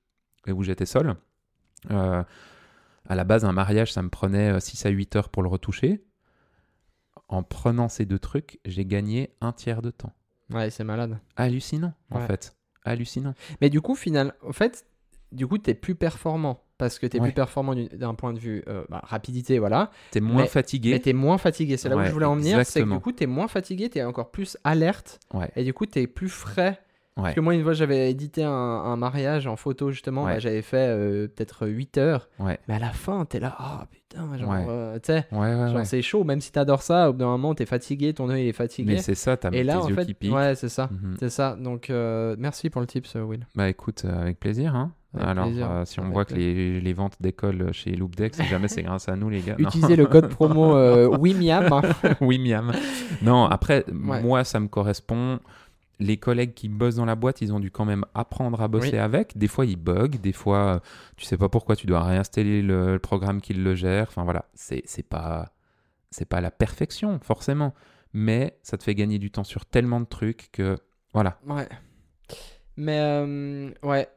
[0.48, 1.18] et où j'étais seul.
[1.90, 2.24] Euh,
[3.10, 6.02] à la base, un mariage, ça me prenait 6 à 8 heures pour le retoucher.
[7.28, 10.14] En prenant ces deux trucs, j'ai gagné un tiers de temps.
[10.52, 12.56] ouais c'est malade Hallucinant, en fait.
[12.84, 13.34] Hallucinant.
[13.62, 14.86] Mais du coup, final, en fait,
[15.32, 16.64] du coup, tu es plus performant.
[16.78, 17.28] Parce que tu es Ouais.
[17.28, 19.92] plus performant du- d'un point de vue euh, bah, rapidité, voilà.
[20.10, 20.94] T'es moins Mais- fatigué.
[20.94, 21.78] Mais tu es moins fatigué.
[21.78, 22.66] C'est là où je voulais en venir.
[22.66, 25.20] C'est que du coup, tu es moins fatigué, tu es encore plus alerte.
[25.32, 25.52] Ouais.
[25.56, 26.82] Et du coup, tu es plus frais.
[27.18, 27.24] Ouais.
[27.24, 30.24] Parce que moi, une fois, j'avais édité un, un mariage en photo, justement.
[30.24, 30.34] Ouais.
[30.36, 32.30] bah, j'avais fait euh, peut-être 8 heures.
[32.40, 32.58] Ouais.
[32.70, 34.66] Mais à la fin, tu es là, oh putain, genre, Ouais.
[34.70, 35.86] euh, tu sais, Ouais, ouais, genre, ouais.
[35.86, 36.24] c'est chaud.
[36.24, 38.54] Même si tu adores ça, au bout d'un moment, tu es fatigué, ton œil est
[38.54, 38.94] fatigué.
[38.94, 40.34] Mais c'est ça, t'as Et tes là, en yeux fait, qui piquent.
[40.34, 40.90] ouais, c'est ça.
[40.90, 41.16] Mhm.
[41.20, 41.58] C'est ça.
[41.60, 43.46] Donc, euh, merci pour le tips, Will.
[43.56, 44.74] Bah écoute, avec plaisir.
[44.76, 44.94] Hein.
[45.14, 48.46] Avec Alors, euh, si on Avec voit que les, les ventes décollent chez Loopdeck, si
[48.46, 49.56] jamais c'est grâce à nous, les gars.
[49.60, 51.82] Utilisez le code promo euh, WIMIAM.
[52.22, 52.72] oui, miam.
[53.22, 54.22] Non, après, Ouais.
[54.24, 55.40] moi, ça me correspond.
[56.04, 58.94] Les collègues qui bossent dans la boîte, ils ont dû quand même apprendre à bosser
[58.94, 58.98] Oui.
[58.98, 59.38] avec.
[59.38, 60.20] Des fois, ils bug.
[60.20, 60.80] Des fois, euh,
[61.16, 64.08] tu sais pas pourquoi tu dois réinstaller le, le programme qui le gère.
[64.10, 64.46] Enfin, voilà.
[64.56, 65.54] C'est pas,
[66.10, 67.74] c'est pas la perfection, forcément.
[68.14, 70.76] Mais ça te fait gagner du temps sur tellement de trucs que,
[71.14, 71.38] voilà.
[71.48, 71.70] Ouais.
[72.78, 74.08] Mais, euh, ouais.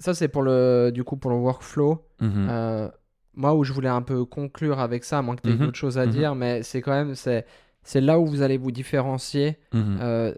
[0.00, 2.04] Ça, c'est pour le, du coup, pour le workflow.
[2.20, 2.46] Mhm.
[2.50, 2.88] Euh,
[3.34, 5.66] moi, où je voulais un peu conclure avec ça, à moins que tu aies Mhm.
[5.66, 6.10] d'autres choses à Mhm.
[6.12, 7.46] dire, mais c'est quand même, c'est,
[7.84, 9.58] c'est là où vous allez vous différencier.
[9.74, 10.34] Euh,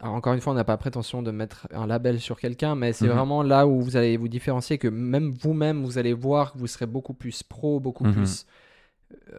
[0.00, 2.92] alors, encore une fois, on n'a pas prétention de mettre un label sur quelqu'un, mais
[2.92, 3.14] c'est Mhm.
[3.14, 6.66] vraiment là où vous allez vous différencier, que même vous-même, vous allez voir que vous
[6.68, 8.12] serez beaucoup plus pro, beaucoup Mhm.
[8.12, 8.46] plus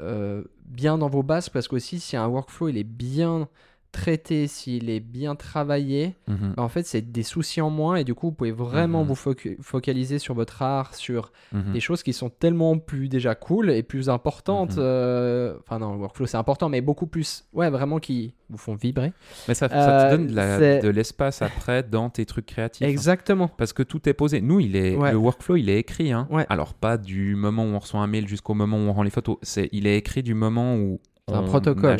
[0.01, 3.47] euh, bien dans vos bases, parce qu'aussi, si un workflow il est bien
[3.91, 6.53] traité, s'il est bien travaillé, Mhm.
[6.55, 9.07] bah, en fait, c'est des soucis en moins, et du coup, vous pouvez vraiment Mhm.
[9.07, 9.15] vous
[9.61, 11.73] focaliser sur votre art, sur Mhm.
[11.73, 14.77] des choses qui sont tellement plus déjà cool et plus importantes.
[14.77, 18.75] Euh, Enfin, non, le workflow c'est important, mais beaucoup plus, ouais, vraiment qui vous font
[18.75, 19.13] vibrer.
[19.47, 22.45] Mais ça, ça Euh, te donne de la- c'est- de l'espace après dans tes trucs
[22.45, 22.85] créatifs.
[22.87, 23.47] Exactement.
[23.47, 24.41] Parce que tout est posé.
[24.41, 25.11] Nous, il est, Ouais.
[25.11, 26.11] le workflow, il est écrit.
[26.11, 26.27] Hein.
[26.31, 26.45] Ouais.
[26.49, 29.09] Alors, pas du moment où on reçoit un mail jusqu'au moment où on rend les
[29.09, 29.37] photos.
[29.41, 31.97] C'est, il est écrit du moment où C'est un on protocole, a ouais.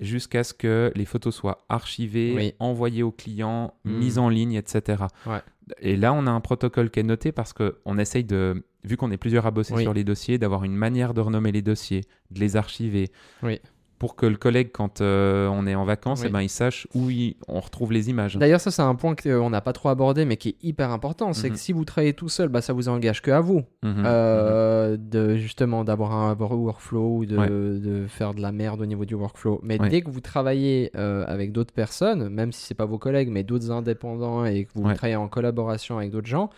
[0.00, 2.54] Jusqu'à ce que les photos soient archivées, Oui.
[2.58, 3.96] envoyées au client, Mm.
[3.98, 5.04] mises en ligne, etc.
[5.26, 5.40] Ouais.
[5.80, 9.10] Et là, on a un protocole qui est noté parce qu'on essaye de, vu qu'on
[9.10, 9.82] est plusieurs à bosser Oui.
[9.82, 13.10] sur les dossiers, d'avoir une manière de renommer les dossiers, de les archiver.
[13.42, 13.60] Oui.
[13.98, 16.26] Pour que le collègue, quand euh, on est en vacances, Oui.
[16.28, 18.36] eh ben, il sache où il- on retrouve les images.
[18.36, 21.32] D'ailleurs, ça, c'est un point qu'on n'a pas trop abordé, mais qui est hyper important.
[21.32, 21.54] C'est Mhm.
[21.54, 23.62] que si vous travaillez tout seul, bah, ça vous engage que à vous.
[23.82, 24.02] Mhm.
[24.04, 27.48] Euh, de justement d'avoir un workflow ou de, Ouais.
[27.48, 29.60] de faire de la merde au niveau du workflow.
[29.62, 29.88] Mais Ouais.
[29.88, 33.42] dès que vous travaillez euh, avec d'autres personnes, même si c'est pas vos collègues, mais
[33.44, 34.94] d'autres indépendants et que vous Ouais.
[34.94, 36.50] travaillez en collaboration avec d'autres gens,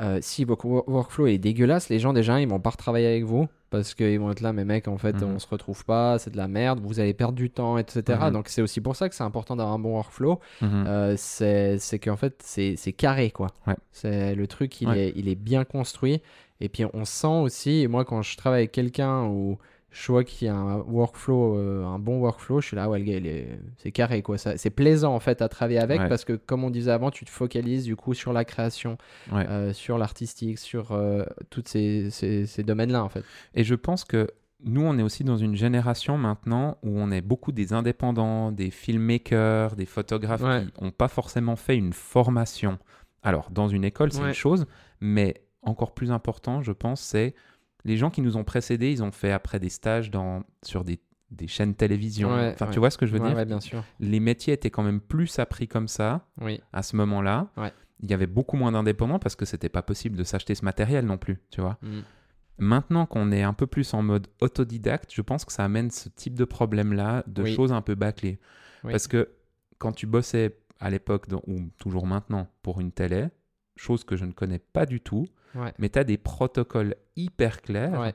[0.00, 3.24] euh, si votre wo- workflow est dégueulasse, les gens déjà ils vont pas retravailler avec
[3.24, 5.34] vous parce qu'ils vont être là, mais mec, en fait, Mhm.
[5.34, 8.18] on se retrouve pas, c'est de la merde, vous allez perdre du temps, etc.
[8.30, 10.40] Donc c'est aussi pour ça que c'est important d'avoir un bon workflow.
[10.60, 10.84] Mhm.
[10.86, 13.48] Euh, c'est qu'en fait, c'est carré, quoi.
[13.66, 13.76] Ouais.
[13.90, 15.08] C'est le truc, il, Ouais.
[15.08, 16.20] est, il est bien construit.
[16.60, 19.58] Et puis, on sent aussi, moi, quand je travaille avec quelqu'un où
[19.92, 22.98] je vois qu'il y a un workflow, euh, un bon workflow, je suis là, ouais,
[22.98, 24.38] le gars, est- c'est carré, quoi.
[24.38, 26.08] Ça- C'est plaisant, en fait, à travailler avec Ouais.
[26.08, 28.96] parce que, comme on disait avant, tu te focalises, du coup, sur la création,
[29.30, 29.46] Ouais.
[29.48, 33.22] euh, sur l'artistique, sur euh, tous ces, ces- ces domaines-là, en fait.
[33.54, 34.28] Et je pense que
[34.64, 38.70] nous, on est aussi dans une génération maintenant où on est beaucoup des indépendants, des
[38.70, 40.64] filmmakers, des photographes Ouais.
[40.74, 42.78] qui n'ont pas forcément fait une formation.
[43.22, 44.66] Alors, dans une école, c'est une chose,
[45.00, 47.34] mais encore plus important, je pense, c'est
[47.84, 51.00] les gens qui nous ont précédés, ils ont fait après des stages dans, sur des,
[51.30, 52.32] des chaînes télévision.
[52.34, 52.72] Ouais, enfin, ouais.
[52.72, 53.84] tu vois ce que je veux Ouais, dire ouais, bien sûr.
[54.00, 56.60] Les métiers étaient quand même plus appris comme ça Oui.
[56.72, 57.48] à ce moment-là.
[58.04, 61.06] Il y avait beaucoup moins d'indépendants parce que c'était pas possible de s'acheter ce matériel
[61.06, 61.78] non plus, tu vois.
[61.82, 62.00] Mm.
[62.58, 66.08] Maintenant qu'on est un peu plus en mode autodidacte, je pense que ça amène ce
[66.08, 67.54] type de problème-là, de Oui.
[67.54, 68.38] choses un peu bâclées.
[68.84, 68.90] Oui.
[68.92, 69.30] Parce que
[69.78, 73.28] quand tu bossais à l'époque, ou toujours maintenant, pour une télé,
[73.76, 75.72] chose que je ne connais pas du tout, Ouais.
[75.78, 78.14] mais tu as des protocoles hyper clairs Ouais.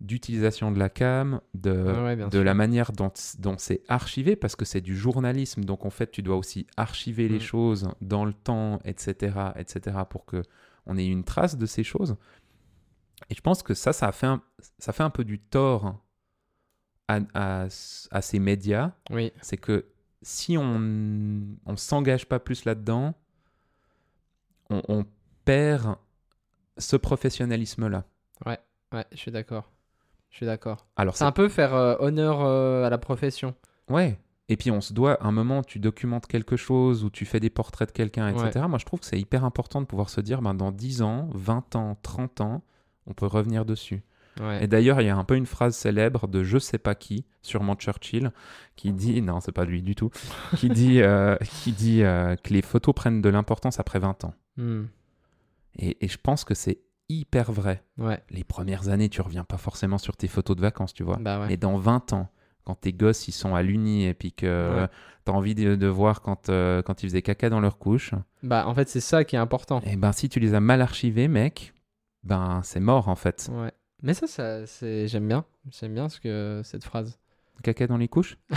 [0.00, 4.80] d'utilisation de la cam, de, de la manière dont, dont c'est archivé, parce que c'est
[4.80, 7.40] du journalisme, donc en fait tu dois aussi archiver les Mm.
[7.40, 10.42] choses dans le temps, etc., etc., pour que
[10.86, 12.16] on ait une trace de ces choses.
[13.30, 14.42] Et je pense que ça, ça a fait un,
[14.78, 16.02] ça fait un peu du tort
[17.08, 17.66] à, à,
[18.10, 19.32] à ces médias, Oui.
[19.40, 19.86] c'est que
[20.20, 23.14] si on ne s'engage pas plus là-dedans,
[24.70, 25.06] on, on
[25.44, 25.96] perd
[26.78, 28.04] ce professionnalisme-là.
[28.46, 28.58] Ouais,
[29.12, 29.70] je suis d'accord.
[30.30, 30.86] Je suis d'accord.
[30.96, 33.54] Alors, C'est un peu faire euh, honneur euh, à la profession.
[33.88, 34.18] Ouais.
[34.48, 37.40] Et puis on se doit, à un moment, tu documentes quelque chose ou tu fais
[37.40, 38.66] des portraits de quelqu'un, etc.
[38.68, 41.28] Moi, je trouve que c'est hyper important de pouvoir se dire, ben, dans 10 ans,
[41.32, 42.62] 20 ans, 30 ans,
[43.06, 44.02] on peut revenir dessus.
[44.40, 44.64] Ouais.
[44.64, 47.24] Et d'ailleurs, il y a un peu une phrase célèbre de je sais pas qui,
[47.42, 48.32] sûrement Churchill,
[48.76, 50.10] qui dit, non, c'est pas lui du tout,
[50.56, 54.34] qui dit, euh, qui dit euh, que les photos prennent de l'importance après 20 ans.
[54.56, 54.84] Hmm.
[55.78, 57.82] Et, et je pense que c'est hyper vrai.
[57.98, 58.22] Ouais.
[58.30, 61.18] Les premières années, tu reviens pas forcément sur tes photos de vacances, tu vois.
[61.18, 61.48] Bah ouais.
[61.48, 62.28] Mais dans 20 ans,
[62.64, 64.86] quand tes gosses ils sont à l'uni et puis que Ouais.
[65.24, 68.12] t'as envie de, de voir quand, euh, quand ils faisaient caca dans leur couche,
[68.42, 69.80] Bah, en fait, c'est ça qui est important.
[69.84, 71.74] et ben si tu les as mal archivés, mec,
[72.22, 73.50] ben c'est mort en fait.
[73.52, 73.72] Ouais.
[74.02, 75.06] Mais ça, ça c'est...
[75.08, 75.44] j'aime bien.
[75.78, 76.62] J'aime bien ce que...
[76.64, 77.18] cette phrase.
[77.62, 78.36] Caca dans les couches?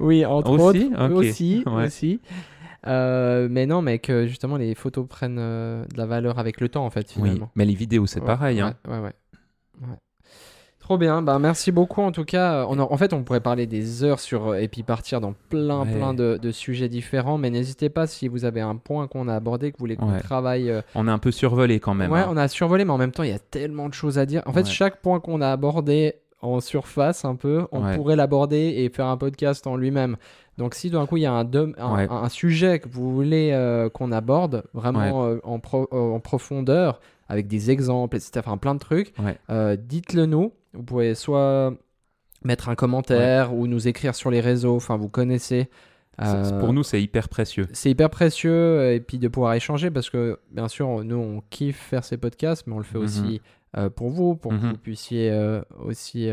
[0.00, 0.84] Oui, entre Aussi?
[0.92, 1.04] autres.
[1.06, 1.12] Ok.
[1.12, 1.62] Aussi.
[1.66, 1.86] Ouais.
[1.86, 2.20] aussi.
[2.86, 6.68] Euh, mais non, mais que justement, les photos prennent euh, de la valeur avec le
[6.68, 7.50] temps, en fait, Oui, finalement.
[7.54, 8.62] mais les vidéos c'est Ouais, pareil.
[8.62, 8.74] Ouais, hein.
[8.88, 9.12] ouais, ouais.
[9.82, 9.96] Ouais.
[10.78, 12.66] Trop bien, bah merci beaucoup en tout cas.
[12.68, 15.86] On a- en fait, on pourrait parler des heures sur et puis partir dans plein
[15.86, 19.34] plein de, de sujets différents, mais n'hésitez pas si vous avez un point qu'on a
[19.36, 20.68] abordé, que vous voulez qu'on travaille.
[20.68, 22.10] euh, On est un peu survolé quand même.
[22.10, 22.28] ouais, hein.
[22.30, 24.42] on a survolé, mais en même temps, il y a tellement de choses à dire.
[24.46, 28.88] En fait, chaque point qu'on a abordé en surface un peu, on pourrait l'aborder et
[28.88, 30.16] faire un podcast en lui-même.
[30.60, 32.06] Donc si d'un coup il y a un, dom- un, Ouais.
[32.10, 37.00] un sujet que vous voulez euh, qu'on aborde vraiment euh, en, pro- euh, en profondeur,
[37.28, 39.76] avec des exemples, etc., enfin plein de trucs, Ouais.
[39.78, 40.52] dites-le nous.
[40.74, 41.72] Vous pouvez soit
[42.44, 45.68] mettre un commentaire ou nous écrire sur les réseaux, enfin vous connaissez.
[46.22, 47.66] C'est- Pour nous c'est hyper précieux.
[47.72, 51.78] c'est hyper précieux et puis de pouvoir échanger parce que bien sûr nous on kiffe
[51.80, 53.04] faire ces podcasts mais on le fait Mhm.
[53.04, 53.40] aussi
[53.96, 54.70] pour vous pour que Mhm.
[54.72, 55.32] vous puissiez
[55.82, 56.28] aussi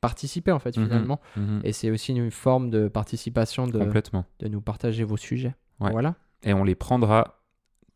[0.00, 0.84] participer en fait Mhm.
[0.84, 1.60] finalement Mhm.
[1.64, 4.24] et c'est aussi une forme de participation de, Complètement.
[4.40, 5.90] de nous partager vos sujets Ouais.
[5.92, 7.42] voilà Et on les prendra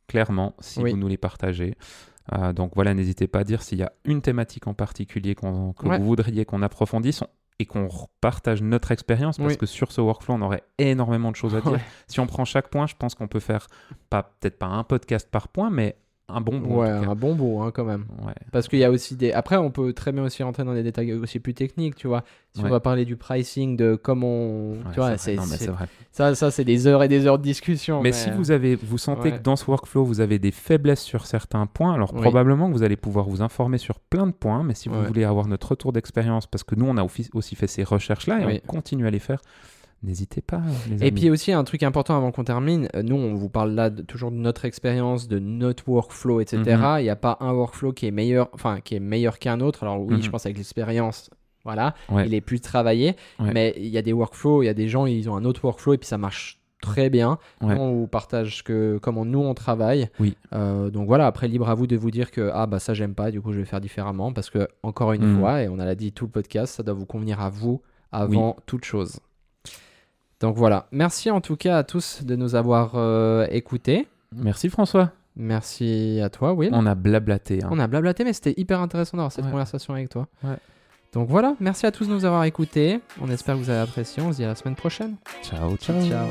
[0.07, 0.91] clairement si Oui.
[0.91, 1.77] vous nous les partagez.
[2.35, 5.47] Euh, donc voilà, n'hésitez pas à dire s'il y a une thématique en particulier que
[5.87, 5.99] Ouais.
[5.99, 7.29] vous voudriez qu'on approfondisse on-
[7.61, 7.89] et qu'on
[8.21, 9.57] partage notre expérience parce Oui.
[9.57, 11.73] que sur ce workflow, on aurait énormément de choses à dire.
[11.81, 11.85] Ouais.
[12.09, 13.67] Si on prend chaque point, je pense qu'on peut faire
[14.11, 15.97] pas peut-être pas un podcast par point, mais
[16.29, 16.73] un bon bout.
[16.73, 18.33] en ouais un bon bout hein, quand même Ouais.
[18.51, 20.83] parce qu'il y a aussi des après on peut très bien aussi rentrer dans des
[20.83, 24.71] détails aussi plus techniques tu vois si on va parler du pricing de comment.
[24.71, 25.35] Ouais, tu vois c'est vrai.
[25.35, 25.87] c'est Non, mais c'est- c'est vrai.
[26.13, 28.97] ça ça c'est des heures et des heures de discussion Mais si vous avez, vous
[28.97, 32.21] sentez que dans ce workflow vous avez des faiblesses sur certains points, alors Oui.
[32.23, 34.63] probablement que vous allez pouvoir vous informer sur plein de points.
[34.63, 37.55] Mais si vous voulez avoir notre retour d'expérience, parce que nous on a aussi aussi
[37.57, 38.61] fait ces recherches là et Oui.
[38.65, 39.41] on continue à les faire,
[40.05, 40.61] n'hésitez pas.
[40.89, 43.73] Les Et puis aussi un truc important avant qu'on termine, euh, nous on vous parle
[43.73, 46.59] là de- toujours de notre expérience, de notre workflow, etc.
[46.77, 46.97] Mhm.
[47.01, 49.83] Il n'y a pas un workflow qui est meilleur, enfin qui est meilleur qu'un autre.
[49.83, 50.23] Alors oui, Mhm.
[50.23, 51.31] je pense avec l'expérience,
[51.65, 52.27] voilà, Ouais.
[52.27, 53.17] il est plus travaillé.
[53.41, 53.51] Ouais.
[53.53, 55.65] Mais il y a des workflows, il y a des gens ils ont un autre
[55.65, 57.39] workflow et puis ça marche très bien.
[57.63, 57.75] Ouais.
[57.79, 60.11] On vous partage que comment nous on travaille.
[60.21, 60.37] Oui.
[60.53, 63.15] Euh, donc voilà, après libre à vous de vous dire que ah bah ça j'aime
[63.15, 65.39] pas, du coup je vais faire différemment parce que encore une Mhm.
[65.41, 67.81] fois et on a l'a dit tout le podcast, ça doit vous convenir à vous
[68.13, 69.19] avant toute chose.
[70.41, 74.09] Donc voilà, merci en tout cas à tous de nous avoir euh, écoutés.
[74.35, 75.13] Merci François.
[75.37, 76.71] Merci à toi, Will.
[76.73, 77.63] On a blablaté.
[77.65, 77.69] hein.
[77.73, 79.51] On a blablaté, mais c'était hyper intéressant d'avoir cette Ouais.
[79.51, 80.27] conversation avec toi.
[80.45, 80.57] Ouais.
[81.13, 83.01] Donc voilà, merci à tous de nous avoir écoutés.
[83.21, 84.23] On espère que vous avez apprécié.
[84.23, 85.17] On se dit à la semaine prochaine.
[85.43, 86.01] Ciao, ciao.
[86.03, 86.27] Ciao.